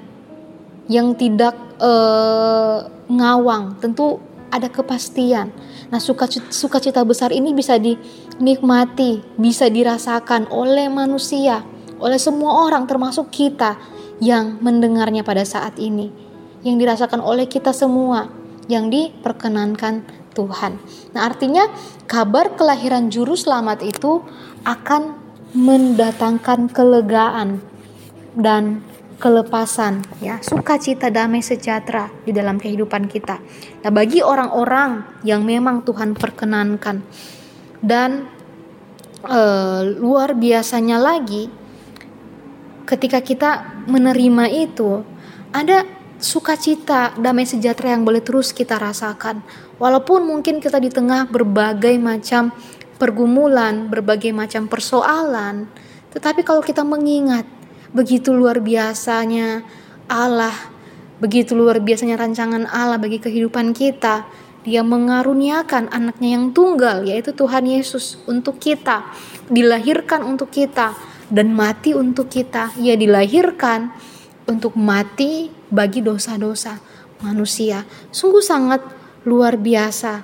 yang 0.92 1.16
tidak 1.16 1.56
uh, 1.80 2.86
ngawang, 3.08 3.80
tentu 3.80 4.20
ada 4.52 4.68
kepastian. 4.68 5.54
Nah, 5.88 6.02
sukacita, 6.02 6.52
sukacita 6.52 7.02
besar 7.08 7.32
ini 7.32 7.56
bisa 7.56 7.80
dinikmati, 7.80 9.24
bisa 9.40 9.72
dirasakan 9.72 10.52
oleh 10.52 10.92
manusia, 10.92 11.64
oleh 12.02 12.20
semua 12.20 12.68
orang 12.68 12.84
termasuk 12.84 13.32
kita 13.32 13.80
yang 14.18 14.58
mendengarnya 14.62 15.22
pada 15.22 15.46
saat 15.46 15.78
ini, 15.78 16.10
yang 16.66 16.82
dirasakan 16.82 17.22
oleh 17.22 17.46
kita 17.46 17.72
semua, 17.74 18.30
yang 18.66 18.90
diperkenankan 18.90 20.06
Tuhan. 20.34 20.78
Nah, 21.18 21.22
artinya 21.26 21.66
kabar 22.06 22.54
kelahiran 22.54 23.10
juru 23.10 23.34
selamat 23.34 23.82
itu 23.82 24.22
akan 24.66 25.18
mendatangkan 25.58 26.70
kelegaan 26.70 27.64
dan 28.38 28.86
kelepasan 29.18 30.06
ya 30.22 30.38
sukacita 30.46 31.10
damai 31.10 31.42
sejahtera 31.42 32.14
di 32.22 32.30
dalam 32.30 32.62
kehidupan 32.62 33.10
kita 33.10 33.42
nah 33.82 33.90
bagi 33.90 34.22
orang-orang 34.22 35.02
yang 35.26 35.42
memang 35.42 35.82
Tuhan 35.82 36.14
perkenankan 36.14 37.02
dan 37.82 38.30
e, 39.26 39.42
luar 39.98 40.38
biasanya 40.38 41.02
lagi 41.02 41.50
ketika 42.88 43.20
kita 43.20 43.84
menerima 43.86 44.48
itu 44.48 45.04
ada 45.52 45.84
sukacita 46.18 47.14
damai 47.20 47.46
sejahtera 47.46 47.94
yang 47.94 48.08
boleh 48.08 48.24
terus 48.24 48.56
kita 48.56 48.80
rasakan. 48.80 49.44
Walaupun 49.78 50.26
mungkin 50.26 50.58
kita 50.58 50.82
di 50.82 50.90
tengah 50.90 51.30
berbagai 51.30 51.94
macam 52.02 52.50
pergumulan 52.98 53.88
berbagai 53.88 54.34
macam 54.34 54.66
persoalan 54.66 55.70
tetapi 56.12 56.42
kalau 56.42 56.66
kita 56.66 56.82
mengingat 56.82 57.46
begitu 57.94 58.34
luar 58.34 58.60
biasanya 58.60 59.62
Allah 60.10 60.54
begitu 61.22 61.54
luar 61.54 61.78
biasanya 61.80 62.18
rancangan 62.18 62.66
Allah 62.68 62.98
bagi 62.98 63.22
kehidupan 63.22 63.72
kita 63.78 64.26
dia 64.66 64.84
mengaruniakan 64.84 65.88
anaknya 65.94 66.36
yang 66.36 66.52
tunggal 66.52 67.06
yaitu 67.06 67.32
Tuhan 67.32 67.70
Yesus 67.70 68.20
untuk 68.28 68.60
kita 68.60 69.08
dilahirkan 69.48 70.26
untuk 70.26 70.52
kita 70.52 70.98
dan 71.28 71.52
mati 71.54 71.92
untuk 71.94 72.32
kita. 72.32 72.76
Ia 72.80 72.96
dilahirkan 72.96 73.92
untuk 74.48 74.76
mati 74.80 75.52
bagi 75.68 76.00
dosa-dosa 76.00 76.80
manusia. 77.22 77.84
Sungguh 78.12 78.44
sangat 78.44 78.84
luar 79.28 79.60
biasa 79.60 80.24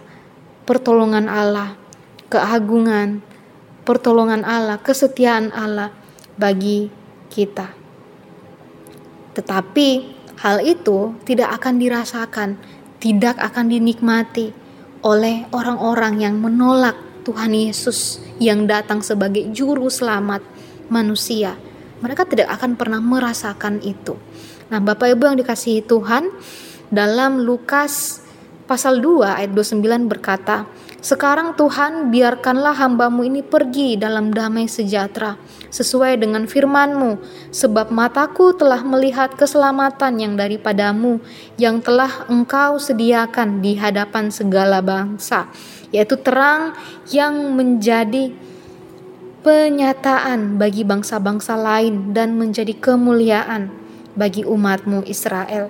pertolongan 0.63 1.27
Allah, 1.27 1.75
keagungan, 2.31 3.19
pertolongan 3.83 4.47
Allah, 4.47 4.79
kesetiaan 4.79 5.51
Allah 5.51 5.91
bagi 6.39 6.87
kita. 7.27 7.75
Tetapi 9.33 9.89
hal 10.39 10.63
itu 10.63 11.17
tidak 11.27 11.59
akan 11.59 11.81
dirasakan, 11.81 12.49
tidak 13.03 13.35
akan 13.41 13.67
dinikmati 13.67 14.55
oleh 15.03 15.43
orang-orang 15.51 16.23
yang 16.23 16.39
menolak 16.39 16.95
Tuhan 17.27 17.51
Yesus 17.51 18.23
yang 18.39 18.67
datang 18.67 19.03
sebagai 19.03 19.51
juru 19.51 19.91
selamat 19.91 20.43
manusia. 20.93 21.57
Mereka 22.05 22.29
tidak 22.29 22.53
akan 22.53 22.77
pernah 22.77 23.01
merasakan 23.01 23.81
itu. 23.81 24.13
Nah, 24.69 24.77
Bapak 24.77 25.09
Ibu 25.17 25.33
yang 25.33 25.37
dikasihi 25.41 25.81
Tuhan, 25.81 26.29
dalam 26.93 27.41
Lukas 27.41 28.21
pasal 28.69 29.01
2 29.01 29.41
ayat 29.41 29.49
29 29.49 30.05
berkata, 30.05 30.69
sekarang 31.03 31.59
Tuhan 31.59 32.15
biarkanlah 32.15 32.79
hambamu 32.79 33.27
ini 33.27 33.43
pergi 33.43 33.99
dalam 33.99 34.31
damai 34.31 34.71
sejahtera 34.71 35.35
sesuai 35.67 36.15
dengan 36.15 36.47
firmanmu 36.47 37.19
sebab 37.51 37.91
mataku 37.91 38.55
telah 38.55 38.79
melihat 38.87 39.35
keselamatan 39.35 40.15
yang 40.23 40.39
daripadamu 40.39 41.19
yang 41.59 41.83
telah 41.83 42.23
engkau 42.31 42.79
sediakan 42.79 43.59
di 43.59 43.75
hadapan 43.75 44.31
segala 44.31 44.79
bangsa 44.79 45.51
yaitu 45.91 46.15
terang 46.23 46.71
yang 47.11 47.51
menjadi 47.51 48.31
penyataan 49.43 50.55
bagi 50.55 50.87
bangsa-bangsa 50.87 51.59
lain 51.59 52.15
dan 52.15 52.39
menjadi 52.39 52.71
kemuliaan 52.79 53.67
bagi 54.15 54.47
umatmu 54.47 55.03
Israel. 55.03 55.67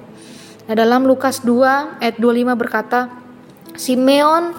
Nah, 0.69 0.75
dalam 0.77 1.03
Lukas 1.09 1.41
2 1.41 1.99
ayat 1.99 2.15
25 2.21 2.53
berkata, 2.55 3.09
Simeon 3.73 4.53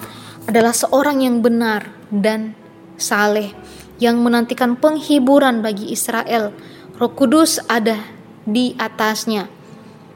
adalah 0.45 0.75
seorang 0.75 1.23
yang 1.23 1.39
benar 1.39 1.89
dan 2.11 2.53
saleh 2.99 3.55
yang 3.97 4.19
menantikan 4.19 4.75
penghiburan 4.75 5.63
bagi 5.63 5.89
Israel. 5.95 6.51
Roh 6.99 7.11
Kudus 7.15 7.63
ada 7.71 7.95
di 8.43 8.75
atasnya. 8.75 9.47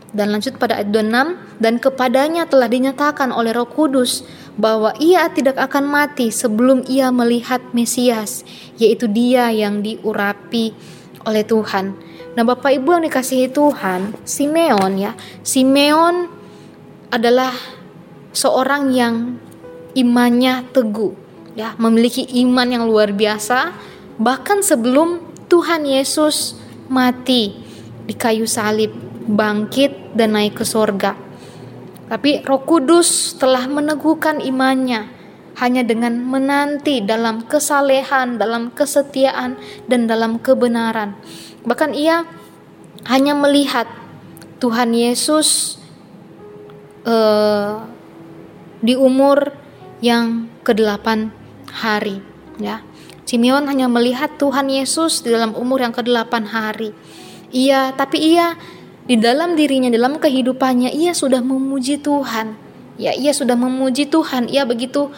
Dan 0.10 0.34
lanjut 0.34 0.58
pada 0.58 0.82
ayat 0.82 0.90
26, 0.90 1.62
dan 1.62 1.78
kepadanya 1.78 2.50
telah 2.50 2.66
dinyatakan 2.66 3.30
oleh 3.30 3.54
Roh 3.54 3.70
Kudus 3.70 4.26
bahwa 4.60 4.92
ia 5.00 5.32
tidak 5.32 5.56
akan 5.56 5.88
mati 5.88 6.36
sebelum 6.36 6.84
ia 6.92 7.16
melihat 7.16 7.64
Mesias, 7.72 8.44
yaitu 8.76 9.08
dia 9.08 9.48
yang 9.56 9.80
diurapi 9.80 10.76
oleh 11.24 11.48
Tuhan. 11.48 11.96
Nah, 12.36 12.44
Bapak 12.44 12.76
Ibu 12.76 13.00
yang 13.00 13.04
dikasihi 13.08 13.48
Tuhan, 13.56 14.20
Simeon 14.28 15.00
ya, 15.00 15.16
Simeon 15.48 16.28
adalah 17.08 17.56
seorang 18.36 18.92
yang 18.92 19.40
imannya 19.96 20.68
teguh, 20.76 21.16
ya, 21.56 21.80
memiliki 21.80 22.28
iman 22.44 22.68
yang 22.68 22.84
luar 22.84 23.16
biasa 23.16 23.72
bahkan 24.20 24.60
sebelum 24.60 25.24
Tuhan 25.48 25.88
Yesus 25.88 26.60
mati 26.92 27.56
di 28.06 28.14
kayu 28.14 28.44
salib, 28.44 28.92
bangkit 29.26 30.14
dan 30.14 30.36
naik 30.36 30.60
ke 30.60 30.66
sorga. 30.68 31.29
Tapi 32.10 32.42
Roh 32.42 32.66
Kudus 32.66 33.38
telah 33.38 33.70
meneguhkan 33.70 34.42
imannya 34.42 35.06
hanya 35.62 35.86
dengan 35.86 36.18
menanti 36.26 37.06
dalam 37.06 37.46
kesalehan, 37.46 38.42
dalam 38.42 38.74
kesetiaan, 38.74 39.60
dan 39.86 40.10
dalam 40.10 40.42
kebenaran. 40.42 41.14
Bahkan 41.68 41.94
ia 41.94 42.26
hanya 43.06 43.38
melihat 43.38 43.86
Tuhan 44.58 44.96
Yesus 44.96 45.78
uh, 47.06 47.86
di 48.80 48.96
umur 48.96 49.54
yang 50.00 50.48
ke-8 50.64 51.30
hari. 51.84 52.24
Ya, 52.60 52.84
Simeon 53.28 53.70
hanya 53.70 53.86
melihat 53.86 54.40
Tuhan 54.42 54.72
Yesus 54.72 55.22
di 55.22 55.30
dalam 55.30 55.54
umur 55.54 55.84
yang 55.84 55.94
ke-8 55.94 56.34
hari. 56.50 56.96
Ia, 57.54 57.94
tapi 57.94 58.36
ia 58.36 58.56
di 59.10 59.18
dalam 59.18 59.58
dirinya, 59.58 59.90
dalam 59.90 60.22
kehidupannya, 60.22 60.94
ia 60.94 61.18
sudah 61.18 61.42
memuji 61.42 61.98
Tuhan. 61.98 62.54
Ya, 63.02 63.10
ia 63.18 63.34
sudah 63.34 63.58
memuji 63.58 64.06
Tuhan. 64.06 64.46
Ia 64.54 64.70
begitu 64.70 65.10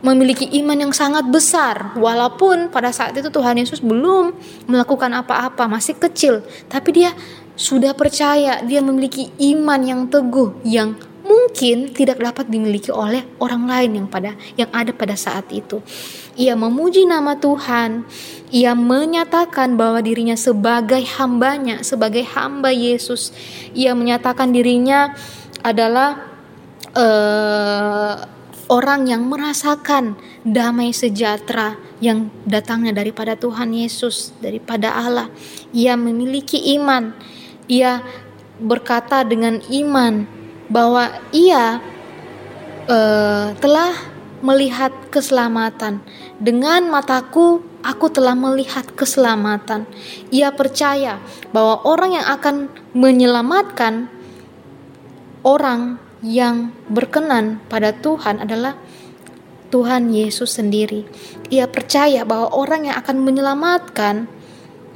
memiliki 0.00 0.48
iman 0.64 0.88
yang 0.88 0.92
sangat 0.96 1.28
besar. 1.28 1.92
Walaupun 2.00 2.72
pada 2.72 2.88
saat 2.88 3.12
itu 3.20 3.28
Tuhan 3.28 3.60
Yesus 3.60 3.84
belum 3.84 4.32
melakukan 4.64 5.12
apa-apa, 5.12 5.68
masih 5.68 6.00
kecil. 6.00 6.40
Tapi 6.72 7.04
dia 7.04 7.12
sudah 7.52 7.92
percaya, 7.92 8.64
dia 8.64 8.80
memiliki 8.80 9.28
iman 9.52 9.80
yang 9.84 10.00
teguh, 10.08 10.64
yang 10.64 10.96
mungkin 11.58 11.90
tidak 11.90 12.22
dapat 12.22 12.46
dimiliki 12.46 12.94
oleh 12.94 13.26
orang 13.42 13.66
lain 13.66 13.90
yang 13.98 14.06
pada 14.06 14.38
yang 14.54 14.70
ada 14.70 14.94
pada 14.94 15.18
saat 15.18 15.50
itu. 15.50 15.82
Ia 16.38 16.54
memuji 16.54 17.02
nama 17.02 17.34
Tuhan, 17.34 18.06
ia 18.54 18.78
menyatakan 18.78 19.74
bahwa 19.74 19.98
dirinya 19.98 20.38
sebagai 20.38 21.02
hambanya, 21.18 21.82
sebagai 21.82 22.22
hamba 22.30 22.70
Yesus. 22.70 23.34
Ia 23.74 23.90
menyatakan 23.98 24.54
dirinya 24.54 25.18
adalah 25.66 26.30
uh, 26.94 28.22
orang 28.70 29.10
yang 29.10 29.26
merasakan 29.26 30.14
damai 30.46 30.94
sejahtera 30.94 31.74
yang 31.98 32.30
datangnya 32.46 32.94
daripada 32.94 33.34
Tuhan 33.34 33.74
Yesus, 33.74 34.30
daripada 34.38 34.94
Allah. 34.94 35.26
Ia 35.74 35.98
memiliki 35.98 36.78
iman, 36.78 37.18
ia 37.66 37.98
berkata 38.62 39.26
dengan 39.26 39.58
iman 39.74 40.37
bahwa 40.68 41.10
ia 41.32 41.80
uh, 42.88 43.56
telah 43.58 43.92
melihat 44.38 44.94
keselamatan. 45.10 46.00
Dengan 46.38 46.86
mataku, 46.86 47.64
aku 47.82 48.06
telah 48.12 48.38
melihat 48.38 48.86
keselamatan. 48.94 49.88
Ia 50.30 50.54
percaya 50.54 51.18
bahwa 51.50 51.82
orang 51.82 52.14
yang 52.14 52.26
akan 52.28 52.56
menyelamatkan 52.94 54.06
orang 55.42 55.98
yang 56.22 56.74
berkenan 56.90 57.62
pada 57.70 57.94
Tuhan 57.94 58.42
adalah 58.42 58.74
Tuhan 59.68 60.10
Yesus 60.10 60.56
sendiri. 60.58 61.04
Ia 61.52 61.68
percaya 61.68 62.24
bahwa 62.24 62.54
orang 62.56 62.88
yang 62.88 62.96
akan 62.98 63.16
menyelamatkan, 63.20 64.30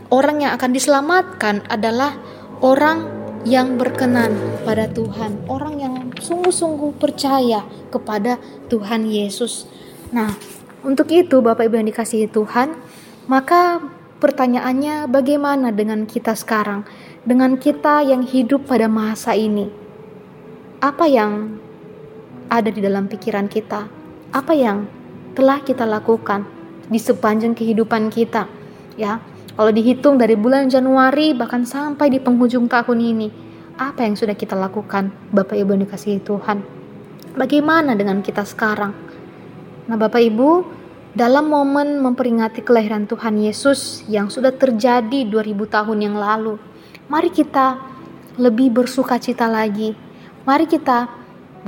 orang 0.08 0.42
yang 0.42 0.52
akan 0.56 0.70
diselamatkan 0.72 1.66
adalah 1.68 2.16
orang 2.64 3.21
yang 3.42 3.74
berkenan 3.74 4.38
pada 4.62 4.86
Tuhan, 4.86 5.50
orang 5.50 5.74
yang 5.82 5.94
sungguh-sungguh 6.14 6.94
percaya 6.98 7.66
kepada 7.90 8.38
Tuhan 8.70 9.10
Yesus. 9.10 9.66
Nah, 10.14 10.30
untuk 10.86 11.10
itu 11.10 11.42
Bapak 11.42 11.66
Ibu 11.66 11.82
yang 11.82 11.88
dikasihi 11.90 12.30
Tuhan, 12.30 12.78
maka 13.26 13.82
pertanyaannya 14.22 15.10
bagaimana 15.10 15.74
dengan 15.74 16.06
kita 16.06 16.38
sekarang? 16.38 16.86
Dengan 17.26 17.58
kita 17.58 18.02
yang 18.06 18.22
hidup 18.22 18.66
pada 18.66 18.86
masa 18.86 19.34
ini. 19.34 19.70
Apa 20.82 21.06
yang 21.06 21.58
ada 22.50 22.70
di 22.70 22.82
dalam 22.82 23.06
pikiran 23.06 23.46
kita? 23.46 23.86
Apa 24.34 24.54
yang 24.54 24.86
telah 25.34 25.62
kita 25.62 25.86
lakukan 25.86 26.46
di 26.90 26.98
sepanjang 26.98 27.54
kehidupan 27.54 28.10
kita? 28.10 28.46
Ya, 28.98 29.22
kalau 29.52 29.68
dihitung 29.68 30.16
dari 30.16 30.32
bulan 30.32 30.72
Januari 30.72 31.36
bahkan 31.36 31.68
sampai 31.68 32.08
di 32.08 32.16
penghujung 32.16 32.72
tahun 32.72 32.98
ini, 32.98 33.28
apa 33.76 34.04
yang 34.04 34.16
sudah 34.16 34.32
kita 34.32 34.56
lakukan, 34.56 35.12
Bapak 35.28 35.56
Ibu 35.60 35.76
yang 35.76 35.82
dikasihi 35.84 36.20
Tuhan? 36.24 36.64
Bagaimana 37.36 37.92
dengan 37.92 38.24
kita 38.24 38.44
sekarang? 38.48 38.96
Nah, 39.88 39.96
Bapak 40.00 40.20
Ibu, 40.24 40.50
dalam 41.12 41.52
momen 41.52 42.00
memperingati 42.00 42.64
kelahiran 42.64 43.04
Tuhan 43.04 43.36
Yesus 43.40 44.08
yang 44.08 44.32
sudah 44.32 44.56
terjadi 44.56 45.28
2000 45.28 45.68
tahun 45.68 45.98
yang 46.00 46.16
lalu, 46.16 46.56
mari 47.12 47.28
kita 47.28 47.76
lebih 48.40 48.72
bersuka 48.72 49.20
cita 49.20 49.44
lagi. 49.48 49.92
Mari 50.48 50.64
kita 50.64 51.12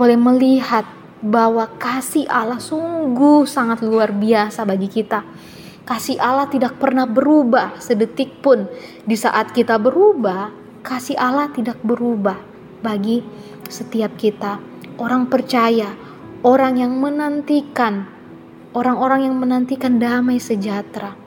boleh 0.00 0.16
melihat 0.16 0.88
bahwa 1.20 1.68
kasih 1.76 2.24
Allah 2.28 2.60
sungguh 2.60 3.44
sangat 3.44 3.84
luar 3.84 4.12
biasa 4.12 4.64
bagi 4.64 4.88
kita. 4.88 5.24
Kasih 5.84 6.16
Allah 6.16 6.48
tidak 6.48 6.80
pernah 6.80 7.04
berubah 7.04 7.76
sedetik 7.76 8.40
pun. 8.40 8.64
Di 9.04 9.20
saat 9.20 9.52
kita 9.52 9.76
berubah, 9.76 10.48
kasih 10.80 11.12
Allah 11.20 11.52
tidak 11.52 11.76
berubah 11.84 12.40
bagi 12.80 13.20
setiap 13.68 14.16
kita. 14.16 14.64
Orang 14.96 15.28
percaya, 15.28 15.92
orang 16.40 16.80
yang 16.80 16.96
menantikan, 16.96 18.08
orang-orang 18.72 19.28
yang 19.28 19.36
menantikan 19.36 20.00
damai 20.00 20.40
sejahtera. 20.40 21.20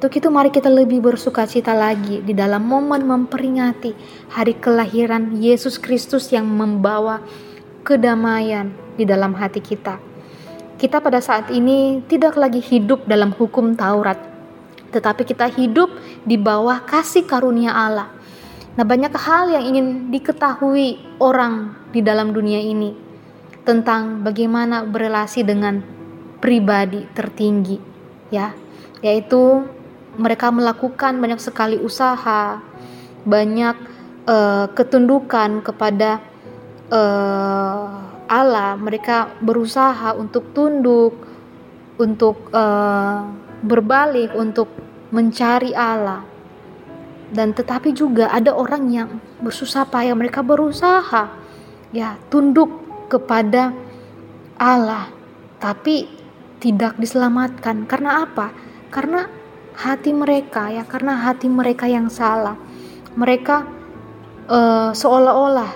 Untuk 0.00 0.18
itu 0.18 0.32
mari 0.34 0.50
kita 0.50 0.66
lebih 0.66 0.98
bersuka 0.98 1.46
cita 1.46 1.70
lagi 1.70 2.24
di 2.26 2.34
dalam 2.34 2.66
momen 2.66 3.06
memperingati 3.06 3.94
hari 4.34 4.58
kelahiran 4.58 5.38
Yesus 5.38 5.78
Kristus 5.78 6.34
yang 6.34 6.48
membawa 6.48 7.22
kedamaian 7.86 8.74
di 8.98 9.06
dalam 9.06 9.36
hati 9.36 9.62
kita. 9.62 10.09
Kita 10.80 10.96
pada 11.04 11.20
saat 11.20 11.52
ini 11.52 12.00
tidak 12.08 12.40
lagi 12.40 12.64
hidup 12.64 13.04
dalam 13.04 13.36
hukum 13.36 13.76
Taurat, 13.76 14.16
tetapi 14.88 15.28
kita 15.28 15.52
hidup 15.52 15.92
di 16.24 16.40
bawah 16.40 16.80
kasih 16.88 17.28
karunia 17.28 17.68
Allah. 17.68 18.08
Nah, 18.80 18.88
banyak 18.88 19.12
hal 19.12 19.52
yang 19.52 19.64
ingin 19.68 20.08
diketahui 20.08 21.20
orang 21.20 21.76
di 21.92 22.00
dalam 22.00 22.32
dunia 22.32 22.64
ini 22.64 22.96
tentang 23.68 24.24
bagaimana 24.24 24.88
berelasi 24.88 25.44
dengan 25.44 25.84
pribadi 26.40 27.04
tertinggi, 27.12 27.76
ya, 28.32 28.56
yaitu 29.04 29.68
mereka 30.16 30.48
melakukan 30.48 31.20
banyak 31.20 31.44
sekali 31.44 31.76
usaha, 31.76 32.56
banyak 33.28 33.76
uh, 34.24 34.64
ketundukan 34.72 35.60
kepada 35.60 36.24
uh, 36.88 38.09
Allah. 38.30 38.78
Mereka 38.78 39.42
berusaha 39.42 40.14
untuk 40.14 40.54
tunduk, 40.54 41.18
untuk 41.98 42.54
uh, 42.54 43.26
berbalik, 43.66 44.30
untuk 44.38 44.70
mencari 45.10 45.74
Allah 45.74 46.30
dan 47.30 47.54
tetapi 47.54 47.94
juga 47.94 48.26
ada 48.30 48.50
orang 48.50 48.90
yang 48.90 49.08
bersusah 49.38 49.86
payah 49.86 50.18
mereka 50.18 50.42
berusaha 50.42 51.30
ya 51.94 52.18
tunduk 52.26 52.70
kepada 53.06 53.70
Allah 54.58 55.10
tapi 55.62 56.10
tidak 56.60 56.98
diselamatkan. 57.00 57.88
Karena 57.88 58.26
apa? 58.26 58.52
Karena 58.92 59.24
hati 59.78 60.12
mereka 60.12 60.68
ya 60.68 60.84
karena 60.84 61.16
hati 61.22 61.46
mereka 61.46 61.86
yang 61.86 62.10
salah. 62.10 62.58
Mereka 63.14 63.56
uh, 64.50 64.90
seolah-olah 64.92 65.70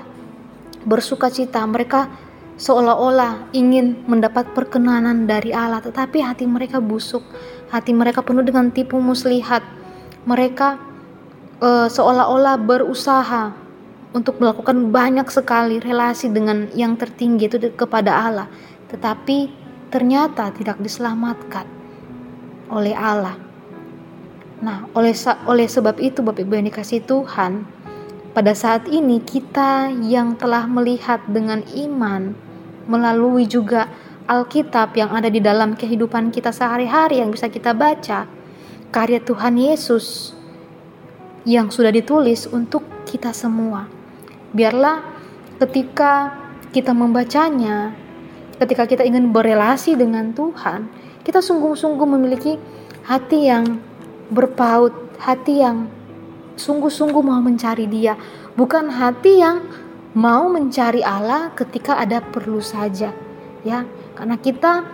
bersuka 0.85 1.31
cita 1.33 1.63
mereka 1.65 2.11
seolah-olah 2.55 3.51
ingin 3.51 4.07
mendapat 4.07 4.51
perkenanan 4.55 5.27
dari 5.27 5.51
Allah 5.51 5.83
tetapi 5.83 6.23
hati 6.23 6.47
mereka 6.47 6.79
busuk 6.79 7.23
hati 7.75 7.91
mereka 7.91 8.23
penuh 8.23 8.47
dengan 8.47 8.71
tipu 8.71 9.03
muslihat 9.03 9.67
mereka 10.25 10.81
uh, 11.61 11.89
seolah-olah 11.91 12.57
berusaha 12.61 13.65
untuk 14.15 14.39
melakukan 14.39 14.95
banyak 14.95 15.27
sekali 15.27 15.83
relasi 15.83 16.31
dengan 16.31 16.71
yang 16.73 16.95
tertinggi 16.95 17.51
itu 17.51 17.59
kepada 17.75 18.15
Allah, 18.15 18.49
tetapi 18.89 19.51
ternyata 19.91 20.55
tidak 20.55 20.79
diselamatkan 20.79 21.67
oleh 22.71 22.95
Allah. 22.95 23.35
Nah, 24.63 24.87
oleh 24.95 25.13
oleh 25.51 25.67
sebab 25.67 25.99
itu 25.99 26.23
Bapak 26.23 26.47
Ibu 26.47 26.53
yang 26.57 26.71
dikasih 26.71 27.03
Tuhan, 27.05 27.67
pada 28.33 28.55
saat 28.55 28.87
ini 28.87 29.19
kita 29.19 29.91
yang 30.07 30.39
telah 30.39 30.65
melihat 30.71 31.21
dengan 31.27 31.67
iman 31.75 32.39
melalui 32.89 33.49
juga 33.49 33.89
Alkitab 34.25 34.97
yang 34.97 35.13
ada 35.13 35.29
di 35.29 35.37
dalam 35.37 35.77
kehidupan 35.77 36.33
kita 36.33 36.49
sehari-hari 36.49 37.21
yang 37.21 37.29
bisa 37.29 37.53
kita 37.53 37.77
baca, 37.77 38.25
karya 38.89 39.21
Tuhan 39.21 39.61
Yesus 39.61 40.33
yang 41.45 41.69
sudah 41.69 41.93
ditulis 41.93 42.49
untuk 42.49 42.85
kita 43.05 43.37
semua. 43.37 43.85
Biarlah 44.57 45.05
ketika 45.61 46.33
kita 46.73 46.97
membacanya, 46.97 47.93
ketika 48.57 48.89
kita 48.89 49.05
ingin 49.05 49.29
berelasi 49.29 49.93
dengan 49.93 50.33
Tuhan, 50.33 50.89
kita 51.21 51.45
sungguh-sungguh 51.45 52.09
memiliki 52.09 52.57
hati 53.05 53.53
yang 53.53 53.77
berpaut, 54.33 54.93
hati 55.21 55.61
yang 55.61 55.87
sungguh-sungguh 56.57 57.21
mau 57.21 57.45
mencari 57.45 57.85
Dia, 57.87 58.17
bukan 58.57 58.89
hati 58.89 59.33
yang 59.37 59.61
mau 60.15 60.47
mencari 60.47 61.03
Allah 61.03 61.51
ketika 61.59 61.99
ada 61.99 62.23
perlu 62.23 62.63
saja. 62.63 63.11
Ya, 63.67 63.83
karena 64.15 64.39
kita 64.39 64.87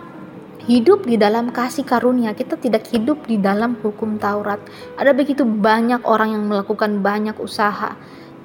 hidup 0.65 1.05
di 1.05 1.17
dalam 1.17 1.53
kasih 1.53 1.85
karunia, 1.85 2.33
kita 2.33 2.57
tidak 2.57 2.89
hidup 2.89 3.25
di 3.29 3.37
dalam 3.37 3.77
hukum 3.81 4.17
Taurat. 4.17 4.61
Ada 4.97 5.13
begitu 5.13 5.45
banyak 5.45 6.01
orang 6.05 6.33
yang 6.33 6.43
melakukan 6.49 7.05
banyak 7.05 7.37
usaha, 7.37 7.93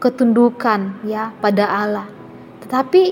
ketundukan 0.01 1.01
ya 1.09 1.33
pada 1.41 1.65
Allah. 1.65 2.07
Tetapi 2.65 3.03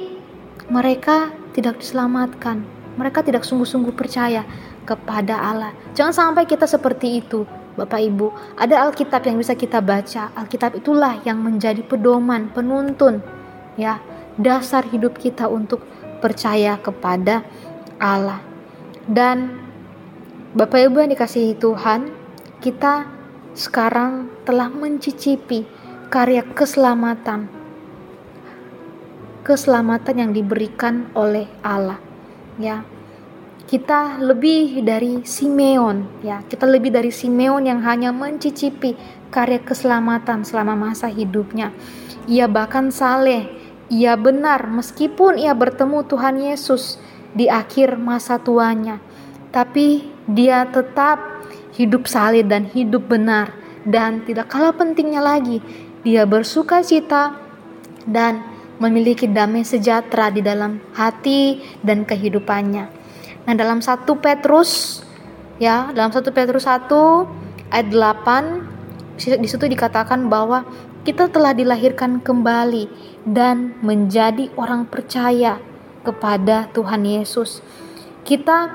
mereka 0.68 1.32
tidak 1.56 1.80
diselamatkan. 1.80 2.64
Mereka 2.94 3.26
tidak 3.26 3.42
sungguh-sungguh 3.42 3.94
percaya 3.96 4.46
kepada 4.86 5.40
Allah. 5.40 5.72
Jangan 5.98 6.14
sampai 6.14 6.44
kita 6.46 6.68
seperti 6.68 7.24
itu, 7.24 7.42
Bapak 7.74 8.00
Ibu. 8.00 8.54
Ada 8.54 8.86
Alkitab 8.86 9.26
yang 9.26 9.40
bisa 9.40 9.58
kita 9.58 9.82
baca. 9.82 10.30
Alkitab 10.36 10.78
itulah 10.78 11.18
yang 11.26 11.42
menjadi 11.42 11.82
pedoman, 11.82 12.54
penuntun 12.54 13.43
ya, 13.74 14.02
dasar 14.38 14.86
hidup 14.88 15.18
kita 15.18 15.46
untuk 15.46 15.82
percaya 16.18 16.80
kepada 16.80 17.44
Allah. 18.00 18.40
Dan 19.04 19.60
Bapak 20.54 20.86
Ibu 20.86 21.02
yang 21.02 21.12
dikasihi 21.12 21.58
Tuhan, 21.58 22.08
kita 22.62 23.10
sekarang 23.58 24.30
telah 24.46 24.70
mencicipi 24.70 25.66
karya 26.08 26.46
keselamatan. 26.46 27.50
Keselamatan 29.44 30.14
yang 30.14 30.30
diberikan 30.32 31.10
oleh 31.12 31.50
Allah. 31.60 32.00
Ya. 32.56 32.86
Kita 33.64 34.20
lebih 34.20 34.84
dari 34.84 35.24
Simeon, 35.26 36.22
ya. 36.22 36.44
Kita 36.46 36.68
lebih 36.68 36.94
dari 36.94 37.10
Simeon 37.10 37.64
yang 37.64 37.80
hanya 37.82 38.14
mencicipi 38.14 38.94
karya 39.32 39.58
keselamatan 39.58 40.46
selama 40.46 40.78
masa 40.78 41.10
hidupnya. 41.10 41.74
Ia 42.30 42.46
bahkan 42.46 42.94
saleh, 42.94 43.63
ia 43.92 44.16
benar 44.16 44.68
meskipun 44.70 45.36
ia 45.36 45.52
bertemu 45.52 46.04
Tuhan 46.08 46.40
Yesus 46.40 46.96
di 47.34 47.50
akhir 47.50 47.98
masa 47.98 48.38
tuanya, 48.38 49.02
tapi 49.50 50.06
dia 50.30 50.64
tetap 50.70 51.44
hidup 51.74 52.06
saleh 52.06 52.46
dan 52.46 52.70
hidup 52.70 53.10
benar, 53.10 53.52
dan 53.82 54.22
tidak 54.24 54.48
kalah 54.48 54.72
pentingnya 54.72 55.20
lagi, 55.20 55.60
dia 56.06 56.24
bersuka 56.24 56.80
cita 56.80 57.36
dan 58.06 58.40
memiliki 58.78 59.26
damai 59.30 59.62
sejahtera 59.62 60.30
di 60.30 60.40
dalam 60.42 60.82
hati 60.94 61.62
dan 61.82 62.02
kehidupannya. 62.02 62.84
Nah, 63.44 63.54
dalam 63.54 63.84
1 63.84 64.06
Petrus 64.18 65.02
ya, 65.60 65.92
dalam 65.92 66.10
1 66.10 66.32
Petrus 66.32 66.64
1 66.64 67.70
ayat 67.70 67.88
8 67.90 68.74
di 69.38 69.46
situ 69.46 69.70
dikatakan 69.70 70.26
bahwa 70.26 70.66
kita 71.06 71.30
telah 71.30 71.52
dilahirkan 71.54 72.18
kembali 72.24 73.13
dan 73.24 73.76
menjadi 73.80 74.52
orang 74.56 74.88
percaya 74.88 75.60
kepada 76.04 76.68
Tuhan 76.76 77.08
Yesus. 77.08 77.64
Kita 78.24 78.68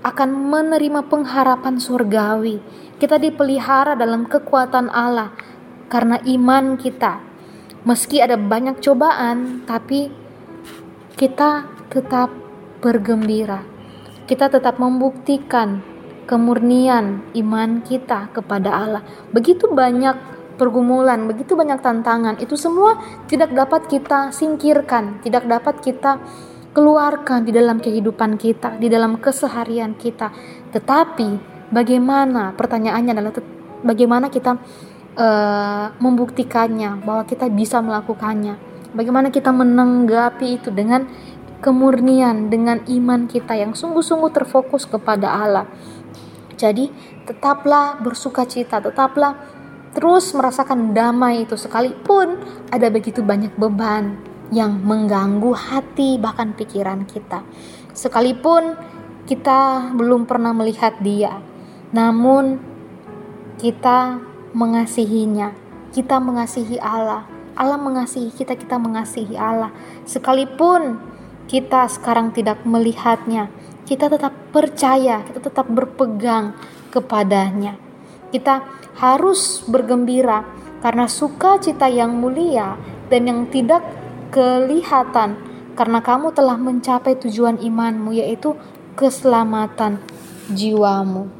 akan 0.00 0.30
menerima 0.48 1.04
pengharapan 1.08 1.76
surgawi. 1.76 2.60
Kita 3.00 3.16
dipelihara 3.16 3.96
dalam 3.96 4.28
kekuatan 4.28 4.92
Allah 4.92 5.32
karena 5.88 6.20
iman 6.24 6.76
kita 6.76 7.30
meski 7.84 8.20
ada 8.20 8.36
banyak 8.36 8.80
cobaan, 8.84 9.64
tapi 9.64 10.12
kita 11.16 11.68
tetap 11.88 12.28
bergembira. 12.84 13.64
Kita 14.28 14.46
tetap 14.46 14.78
membuktikan 14.78 15.82
kemurnian 16.28 17.26
iman 17.34 17.82
kita 17.82 18.30
kepada 18.30 18.70
Allah. 18.70 19.02
Begitu 19.34 19.66
banyak 19.66 20.14
pergumulan, 20.60 21.24
begitu 21.24 21.56
banyak 21.56 21.80
tantangan, 21.80 22.36
itu 22.36 22.52
semua 22.60 23.00
tidak 23.24 23.56
dapat 23.56 23.88
kita 23.88 24.28
singkirkan, 24.28 25.24
tidak 25.24 25.48
dapat 25.48 25.80
kita 25.80 26.20
keluarkan 26.76 27.48
di 27.48 27.56
dalam 27.56 27.80
kehidupan 27.80 28.36
kita, 28.36 28.76
di 28.76 28.92
dalam 28.92 29.16
keseharian 29.16 29.96
kita. 29.96 30.28
Tetapi 30.68 31.28
bagaimana 31.72 32.52
pertanyaannya 32.52 33.12
adalah 33.16 33.32
bagaimana 33.80 34.28
kita 34.28 34.60
uh, 35.16 35.86
membuktikannya 35.96 37.00
bahwa 37.02 37.24
kita 37.24 37.48
bisa 37.48 37.80
melakukannya. 37.80 38.60
Bagaimana 38.92 39.32
kita 39.32 39.54
menanggapi 39.54 40.60
itu 40.60 40.68
dengan 40.74 41.06
kemurnian, 41.62 42.50
dengan 42.50 42.82
iman 42.86 43.30
kita 43.30 43.54
yang 43.54 43.72
sungguh-sungguh 43.74 44.30
terfokus 44.34 44.86
kepada 44.86 45.30
Allah. 45.30 45.66
Jadi, 46.60 46.92
tetaplah 47.24 47.96
bersuka 48.02 48.44
cita, 48.44 48.82
tetaplah 48.84 49.49
terus 49.90 50.30
merasakan 50.36 50.94
damai 50.94 51.44
itu 51.44 51.58
sekalipun 51.58 52.38
ada 52.70 52.86
begitu 52.90 53.22
banyak 53.22 53.54
beban 53.58 54.18
yang 54.50 54.82
mengganggu 54.82 55.54
hati 55.54 56.18
bahkan 56.18 56.52
pikiran 56.54 57.06
kita. 57.06 57.46
Sekalipun 57.94 58.74
kita 59.26 59.90
belum 59.94 60.26
pernah 60.26 60.50
melihat 60.50 60.98
dia, 60.98 61.38
namun 61.94 62.58
kita 63.58 64.18
mengasihinya. 64.54 65.54
Kita 65.90 66.22
mengasihi 66.22 66.78
Allah. 66.78 67.26
Allah 67.58 67.78
mengasihi 67.78 68.30
kita, 68.30 68.54
kita 68.54 68.78
mengasihi 68.78 69.34
Allah. 69.34 69.74
Sekalipun 70.06 71.02
kita 71.50 71.90
sekarang 71.90 72.30
tidak 72.30 72.62
melihatnya, 72.62 73.50
kita 73.90 74.06
tetap 74.06 74.30
percaya, 74.54 75.26
kita 75.26 75.50
tetap 75.50 75.66
berpegang 75.66 76.54
kepadanya. 76.94 77.74
Kita 78.30 78.62
harus 78.98 79.62
bergembira 79.66 80.46
karena 80.80 81.06
sukacita 81.10 81.90
yang 81.90 82.16
mulia 82.16 82.78
dan 83.10 83.26
yang 83.26 83.40
tidak 83.50 83.84
kelihatan 84.30 85.36
karena 85.74 85.98
kamu 86.00 86.30
telah 86.30 86.56
mencapai 86.56 87.18
tujuan 87.18 87.58
imanmu 87.58 88.14
yaitu 88.14 88.54
keselamatan 88.94 89.98
jiwamu. 90.52 91.30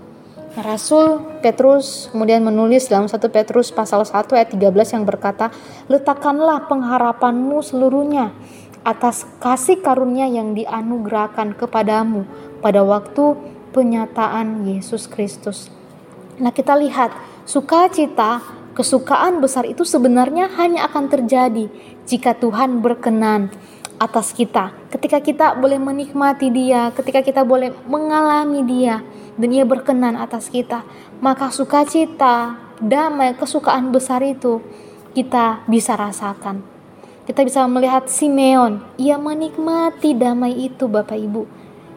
Rasul 0.58 1.22
Petrus 1.38 2.10
kemudian 2.10 2.42
menulis 2.42 2.90
dalam 2.90 3.06
1 3.06 3.22
Petrus 3.30 3.70
pasal 3.70 4.02
1 4.02 4.34
ayat 4.34 4.50
13 4.50 4.98
yang 4.98 5.06
berkata, 5.06 5.54
"Letakkanlah 5.86 6.66
pengharapanmu 6.66 7.62
seluruhnya 7.62 8.34
atas 8.82 9.30
kasih 9.38 9.78
karunia 9.78 10.26
yang 10.26 10.58
dianugerahkan 10.58 11.54
kepadamu 11.54 12.26
pada 12.58 12.82
waktu 12.82 13.38
penyataan 13.70 14.66
Yesus 14.66 15.06
Kristus." 15.06 15.79
Nah, 16.40 16.56
kita 16.56 16.72
lihat 16.80 17.12
sukacita, 17.44 18.40
kesukaan 18.72 19.44
besar 19.44 19.68
itu 19.68 19.84
sebenarnya 19.84 20.48
hanya 20.56 20.88
akan 20.88 21.12
terjadi 21.12 21.68
jika 22.08 22.32
Tuhan 22.32 22.80
berkenan 22.80 23.52
atas 24.00 24.32
kita. 24.32 24.72
Ketika 24.88 25.20
kita 25.20 25.46
boleh 25.60 25.76
menikmati 25.76 26.48
Dia, 26.48 26.88
ketika 26.96 27.20
kita 27.20 27.44
boleh 27.44 27.76
mengalami 27.84 28.64
Dia 28.64 29.04
dan 29.36 29.48
ia 29.52 29.68
berkenan 29.68 30.16
atas 30.16 30.48
kita, 30.48 30.80
maka 31.20 31.52
sukacita, 31.52 32.56
damai, 32.80 33.36
kesukaan 33.36 33.92
besar 33.92 34.24
itu 34.24 34.64
kita 35.12 35.68
bisa 35.68 35.92
rasakan. 36.00 36.64
Kita 37.28 37.44
bisa 37.44 37.68
melihat 37.68 38.08
Simeon, 38.08 38.80
ia 38.96 39.20
menikmati 39.20 40.16
damai 40.16 40.56
itu 40.56 40.88
Bapak 40.88 41.20
Ibu. 41.20 41.44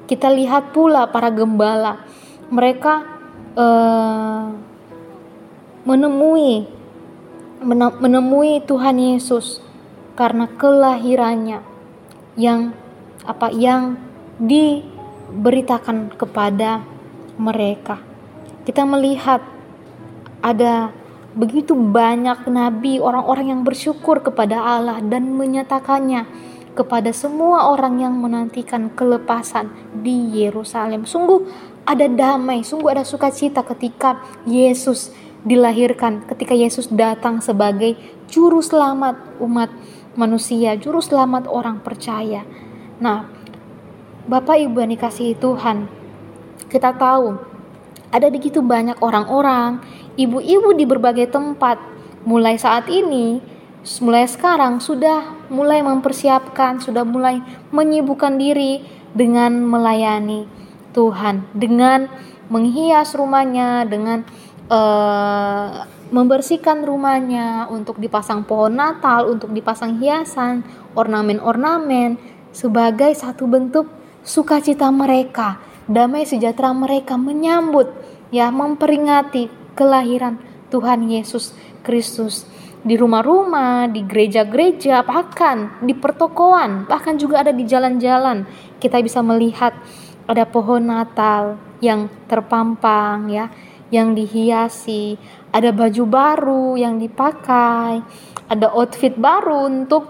Kita 0.04 0.28
lihat 0.28 0.76
pula 0.76 1.08
para 1.08 1.32
gembala, 1.32 2.04
mereka 2.52 3.13
uh, 3.58 4.54
menemui 5.84 6.68
menemui 8.00 8.60
Tuhan 8.68 9.00
Yesus 9.00 9.64
karena 10.20 10.52
kelahirannya 10.52 11.64
yang 12.36 12.76
apa 13.24 13.48
yang 13.56 13.96
diberitakan 14.36 16.12
kepada 16.20 16.84
mereka. 17.40 18.04
Kita 18.68 18.84
melihat 18.84 19.40
ada 20.44 20.92
begitu 21.34 21.74
banyak 21.74 22.46
nabi, 22.52 23.00
orang-orang 23.00 23.56
yang 23.56 23.62
bersyukur 23.66 24.22
kepada 24.22 24.60
Allah 24.60 25.02
dan 25.02 25.34
menyatakannya 25.34 26.28
kepada 26.74 27.14
semua 27.14 27.70
orang 27.70 28.02
yang 28.02 28.18
menantikan 28.18 28.90
kelepasan 28.94 29.70
di 30.02 30.42
Yerusalem. 30.42 31.06
Sungguh 31.06 31.46
ada 31.84 32.08
damai, 32.08 32.64
sungguh 32.64 32.96
ada 32.96 33.04
sukacita 33.04 33.64
ketika 33.64 34.24
Yesus 34.48 35.12
dilahirkan, 35.44 36.24
ketika 36.24 36.56
Yesus 36.56 36.88
datang 36.88 37.44
sebagai 37.44 38.00
juru 38.32 38.64
selamat 38.64 39.40
umat 39.44 39.70
manusia, 40.16 40.80
juru 40.80 41.04
selamat 41.04 41.52
orang 41.52 41.84
percaya. 41.84 42.48
Nah, 43.04 43.28
Bapak 44.24 44.56
Ibu 44.56 44.80
yang 44.80 44.96
dikasihi 44.96 45.36
Tuhan, 45.36 45.92
kita 46.72 46.96
tahu 46.96 47.36
ada 48.08 48.28
begitu 48.32 48.64
banyak 48.64 49.04
orang-orang, 49.04 49.84
ibu-ibu 50.16 50.72
di 50.72 50.88
berbagai 50.88 51.28
tempat, 51.28 51.76
mulai 52.24 52.56
saat 52.56 52.88
ini, 52.88 53.44
mulai 54.00 54.24
sekarang 54.24 54.80
sudah 54.80 55.52
mulai 55.52 55.84
mempersiapkan, 55.84 56.80
sudah 56.80 57.04
mulai 57.04 57.44
menyibukkan 57.76 58.40
diri 58.40 58.80
dengan 59.12 59.60
melayani 59.60 60.53
Tuhan, 60.94 61.50
dengan 61.58 62.08
menghias 62.48 63.18
rumahnya, 63.18 63.84
dengan 63.90 64.24
uh, 64.70 65.90
membersihkan 66.14 66.86
rumahnya 66.86 67.66
untuk 67.74 67.98
dipasang 67.98 68.46
pohon 68.46 68.78
Natal, 68.78 69.26
untuk 69.26 69.50
dipasang 69.50 69.98
hiasan, 69.98 70.62
ornamen-ornamen 70.94 72.22
sebagai 72.54 73.10
satu 73.18 73.50
bentuk 73.50 73.90
sukacita 74.22 74.88
mereka 74.94 75.58
damai 75.90 76.24
sejahtera 76.24 76.72
mereka 76.72 77.20
menyambut 77.20 77.92
ya 78.32 78.54
memperingati 78.54 79.52
kelahiran 79.76 80.40
Tuhan 80.72 81.10
Yesus 81.10 81.52
Kristus 81.84 82.48
di 82.84 83.00
rumah-rumah, 83.00 83.88
di 83.88 84.04
gereja-gereja, 84.04 85.08
bahkan 85.08 85.80
di 85.80 85.96
pertokoan, 85.96 86.84
bahkan 86.84 87.16
juga 87.16 87.40
ada 87.40 87.56
di 87.56 87.64
jalan-jalan. 87.64 88.44
Kita 88.76 89.00
bisa 89.00 89.24
melihat 89.24 89.72
ada 90.28 90.44
pohon 90.48 90.84
Natal 90.88 91.60
yang 91.84 92.08
terpampang 92.32 93.28
ya, 93.28 93.52
yang 93.92 94.16
dihiasi, 94.16 95.20
ada 95.52 95.70
baju 95.70 96.04
baru 96.08 96.66
yang 96.80 96.98
dipakai, 96.98 98.02
ada 98.50 98.68
outfit 98.74 99.14
baru 99.14 99.70
untuk 99.70 100.10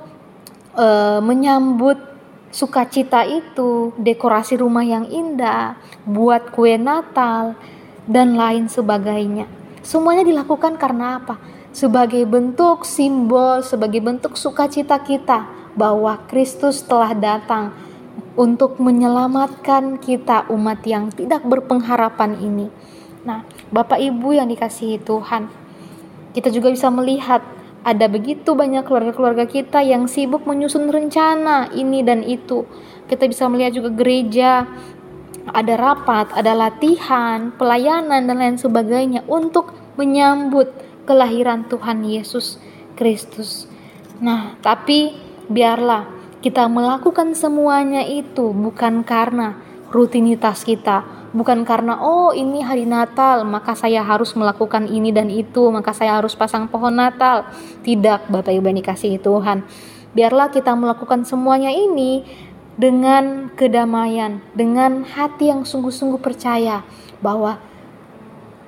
uh, 0.78 1.20
menyambut 1.20 2.00
sukacita 2.54 3.26
itu, 3.26 3.92
dekorasi 3.98 4.62
rumah 4.62 4.86
yang 4.86 5.10
indah, 5.10 5.76
buat 6.06 6.54
kue 6.54 6.78
Natal, 6.78 7.58
dan 8.06 8.38
lain 8.38 8.70
sebagainya. 8.70 9.50
Semuanya 9.82 10.24
dilakukan 10.24 10.78
karena 10.80 11.20
apa? 11.20 11.36
Sebagai 11.74 12.22
bentuk 12.30 12.86
simbol, 12.86 13.66
sebagai 13.66 14.00
bentuk 14.00 14.38
sukacita 14.38 15.02
kita 15.02 15.50
bahwa 15.74 16.22
Kristus 16.30 16.86
telah 16.86 17.18
datang 17.18 17.74
untuk 18.34 18.82
menyelamatkan 18.82 20.02
kita 20.02 20.50
umat 20.50 20.82
yang 20.90 21.14
tidak 21.14 21.46
berpengharapan 21.46 22.38
ini. 22.42 22.68
Nah, 23.24 23.46
Bapak 23.70 24.02
Ibu 24.02 24.36
yang 24.36 24.50
dikasihi 24.50 25.00
Tuhan, 25.00 25.48
kita 26.34 26.50
juga 26.50 26.74
bisa 26.74 26.90
melihat 26.90 27.46
ada 27.84 28.08
begitu 28.08 28.56
banyak 28.56 28.88
keluarga-keluarga 28.88 29.46
kita 29.46 29.84
yang 29.84 30.08
sibuk 30.08 30.48
menyusun 30.48 30.90
rencana 30.90 31.70
ini 31.76 32.02
dan 32.02 32.24
itu. 32.24 32.66
Kita 33.06 33.28
bisa 33.28 33.46
melihat 33.52 33.76
juga 33.76 33.92
gereja 33.92 34.66
ada 35.52 35.76
rapat, 35.76 36.32
ada 36.32 36.56
latihan, 36.56 37.52
pelayanan 37.54 38.24
dan 38.24 38.38
lain 38.40 38.56
sebagainya 38.56 39.28
untuk 39.28 39.76
menyambut 40.00 40.72
kelahiran 41.04 41.68
Tuhan 41.68 42.08
Yesus 42.08 42.56
Kristus. 42.96 43.68
Nah, 44.24 44.56
tapi 44.64 45.12
biarlah 45.52 46.08
kita 46.44 46.68
melakukan 46.68 47.32
semuanya 47.40 48.04
itu 48.04 48.52
bukan 48.52 49.08
karena 49.08 49.56
rutinitas 49.96 50.68
kita, 50.68 51.08
bukan 51.32 51.64
karena 51.64 51.96
oh 52.04 52.36
ini 52.36 52.60
hari 52.60 52.84
Natal 52.84 53.48
maka 53.48 53.80
saya 53.80 54.04
harus 54.04 54.36
melakukan 54.36 54.92
ini 54.92 55.16
dan 55.16 55.32
itu 55.32 55.72
maka 55.72 55.96
saya 55.96 56.20
harus 56.20 56.36
pasang 56.36 56.68
pohon 56.68 57.00
Natal. 57.00 57.48
Tidak 57.88 58.28
Bapak 58.28 58.52
Ibu 58.52 58.76
yang 58.76 58.84
dikasihi 58.84 59.24
Tuhan. 59.24 59.64
Biarlah 60.12 60.52
kita 60.52 60.76
melakukan 60.76 61.24
semuanya 61.24 61.72
ini 61.72 62.28
dengan 62.76 63.48
kedamaian 63.56 64.44
dengan 64.52 65.08
hati 65.08 65.48
yang 65.48 65.64
sungguh-sungguh 65.64 66.20
percaya 66.20 66.84
bahwa 67.24 67.56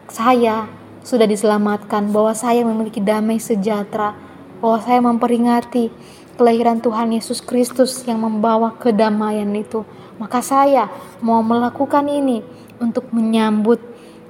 saya 0.07 0.71
sudah 1.03 1.27
diselamatkan 1.27 2.07
bahwa 2.15 2.31
saya 2.31 2.63
memiliki 2.63 3.03
damai 3.03 3.35
sejahtera 3.35 4.15
bahwa 4.63 4.79
saya 4.79 4.99
memperingati 5.03 5.91
kelahiran 6.36 6.84
Tuhan 6.84 7.15
Yesus 7.15 7.39
Kristus 7.39 8.04
yang 8.04 8.24
membawa 8.24 8.76
kedamaian 8.76 9.50
itu 9.56 9.84
maka 10.15 10.39
saya 10.39 10.88
mau 11.19 11.43
melakukan 11.43 12.08
ini 12.08 12.39
untuk 12.80 13.12
menyambut 13.12 13.80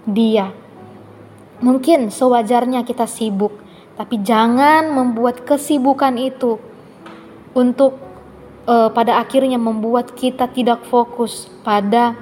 Dia. 0.05 0.53
Mungkin 1.61 2.13
sewajarnya 2.13 2.85
kita 2.85 3.09
sibuk, 3.09 3.57
tapi 3.97 4.21
jangan 4.21 4.91
membuat 4.91 5.47
kesibukan 5.47 6.13
itu 6.19 6.61
untuk 7.57 7.97
uh, 8.69 8.91
pada 8.91 9.17
akhirnya 9.17 9.57
membuat 9.57 10.13
kita 10.13 10.51
tidak 10.51 10.85
fokus 10.85 11.49
pada 11.65 12.13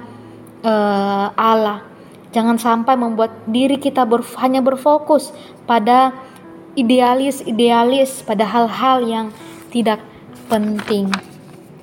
uh, 0.64 1.28
Allah. 1.36 1.84
Jangan 2.32 2.56
sampai 2.56 2.96
membuat 2.96 3.44
diri 3.44 3.76
kita 3.76 4.06
ber, 4.06 4.24
hanya 4.40 4.64
berfokus 4.64 5.34
pada 5.68 6.14
idealis-idealis, 6.74 8.24
pada 8.24 8.48
hal-hal 8.48 8.98
yang 9.06 9.26
tidak 9.74 9.98
penting. 10.46 11.10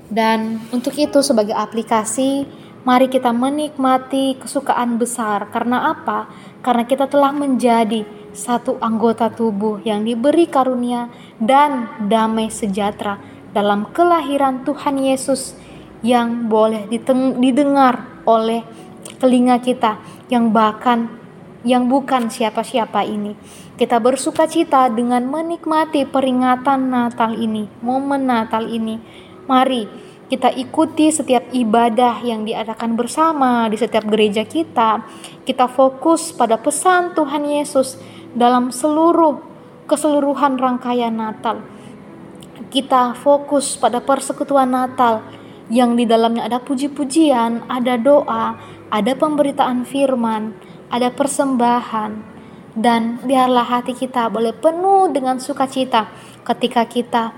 Dan 0.08 0.63
untuk 0.71 0.95
itu 0.95 1.19
sebagai 1.19 1.56
aplikasi 1.56 2.47
Mari 2.82 3.13
kita 3.13 3.30
menikmati 3.30 4.41
kesukaan 4.41 4.97
besar. 4.97 5.54
Karena 5.54 5.93
apa? 5.93 6.25
Karena 6.65 6.82
kita 6.89 7.06
telah 7.06 7.30
menjadi 7.30 8.01
satu 8.34 8.82
anggota 8.82 9.30
tubuh 9.30 9.86
yang 9.86 10.01
diberi 10.01 10.49
karunia 10.49 11.13
dan 11.38 11.86
damai 12.10 12.49
sejahtera 12.49 13.21
dalam 13.54 13.86
kelahiran 13.93 14.65
Tuhan 14.65 14.97
Yesus 14.97 15.54
yang 16.01 16.49
boleh 16.49 16.89
didengar 17.38 18.25
oleh 18.25 18.65
telinga 19.21 19.62
kita 19.62 20.01
yang 20.34 20.49
bahkan 20.49 21.20
yang 21.62 21.86
bukan 21.86 22.30
siapa-siapa 22.30 23.06
ini. 23.06 23.38
Kita 23.78 24.02
bersuka 24.02 24.50
cita 24.50 24.89
dengan 24.89 25.26
menikmati 25.30 26.06
peringatan 26.06 26.89
Natal 26.89 27.38
ini, 27.38 27.69
momen 27.82 28.26
Natal 28.26 28.69
ini. 28.69 28.97
Mari 29.45 30.12
kita 30.32 30.47
ikuti 30.47 31.12
setiap 31.12 31.52
ibadah 31.52 32.24
yang 32.24 32.47
diadakan 32.47 32.95
bersama 32.95 33.67
di 33.67 33.76
setiap 33.76 34.08
gereja 34.08 34.47
kita. 34.47 35.04
Kita 35.43 35.67
fokus 35.67 36.32
pada 36.32 36.56
pesan 36.56 37.12
Tuhan 37.12 37.43
Yesus 37.43 38.00
dalam 38.32 38.71
seluruh 38.71 39.43
keseluruhan 39.91 40.56
rangkaian 40.56 41.12
Natal. 41.12 41.60
Kita 42.71 43.12
fokus 43.19 43.76
pada 43.76 44.00
persekutuan 44.00 44.71
Natal 44.71 45.19
yang 45.67 46.00
di 46.00 46.08
dalamnya 46.08 46.47
ada 46.47 46.63
puji-pujian, 46.63 47.67
ada 47.67 48.00
doa, 48.00 48.56
ada 48.88 49.12
pemberitaan 49.12 49.84
firman, 49.84 50.56
ada 50.91 51.10
persembahan, 51.10 52.12
dan 52.75 53.23
biarlah 53.23 53.67
hati 53.67 53.95
kita 53.95 54.27
boleh 54.27 54.51
penuh 54.56 55.12
dengan 55.12 55.39
sukacita 55.39 56.12
ketika 56.43 56.88
kita 56.88 57.36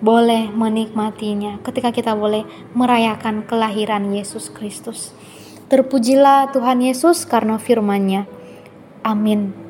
boleh 0.00 0.48
menikmatinya, 0.48 1.60
ketika 1.60 1.92
kita 1.92 2.16
boleh 2.16 2.48
merayakan 2.72 3.44
kelahiran 3.44 4.08
Yesus 4.10 4.48
Kristus. 4.48 5.12
Terpujilah 5.70 6.50
Tuhan 6.50 6.82
Yesus 6.82 7.28
karena 7.28 7.60
firman-Nya. 7.60 8.26
Amin. 9.06 9.69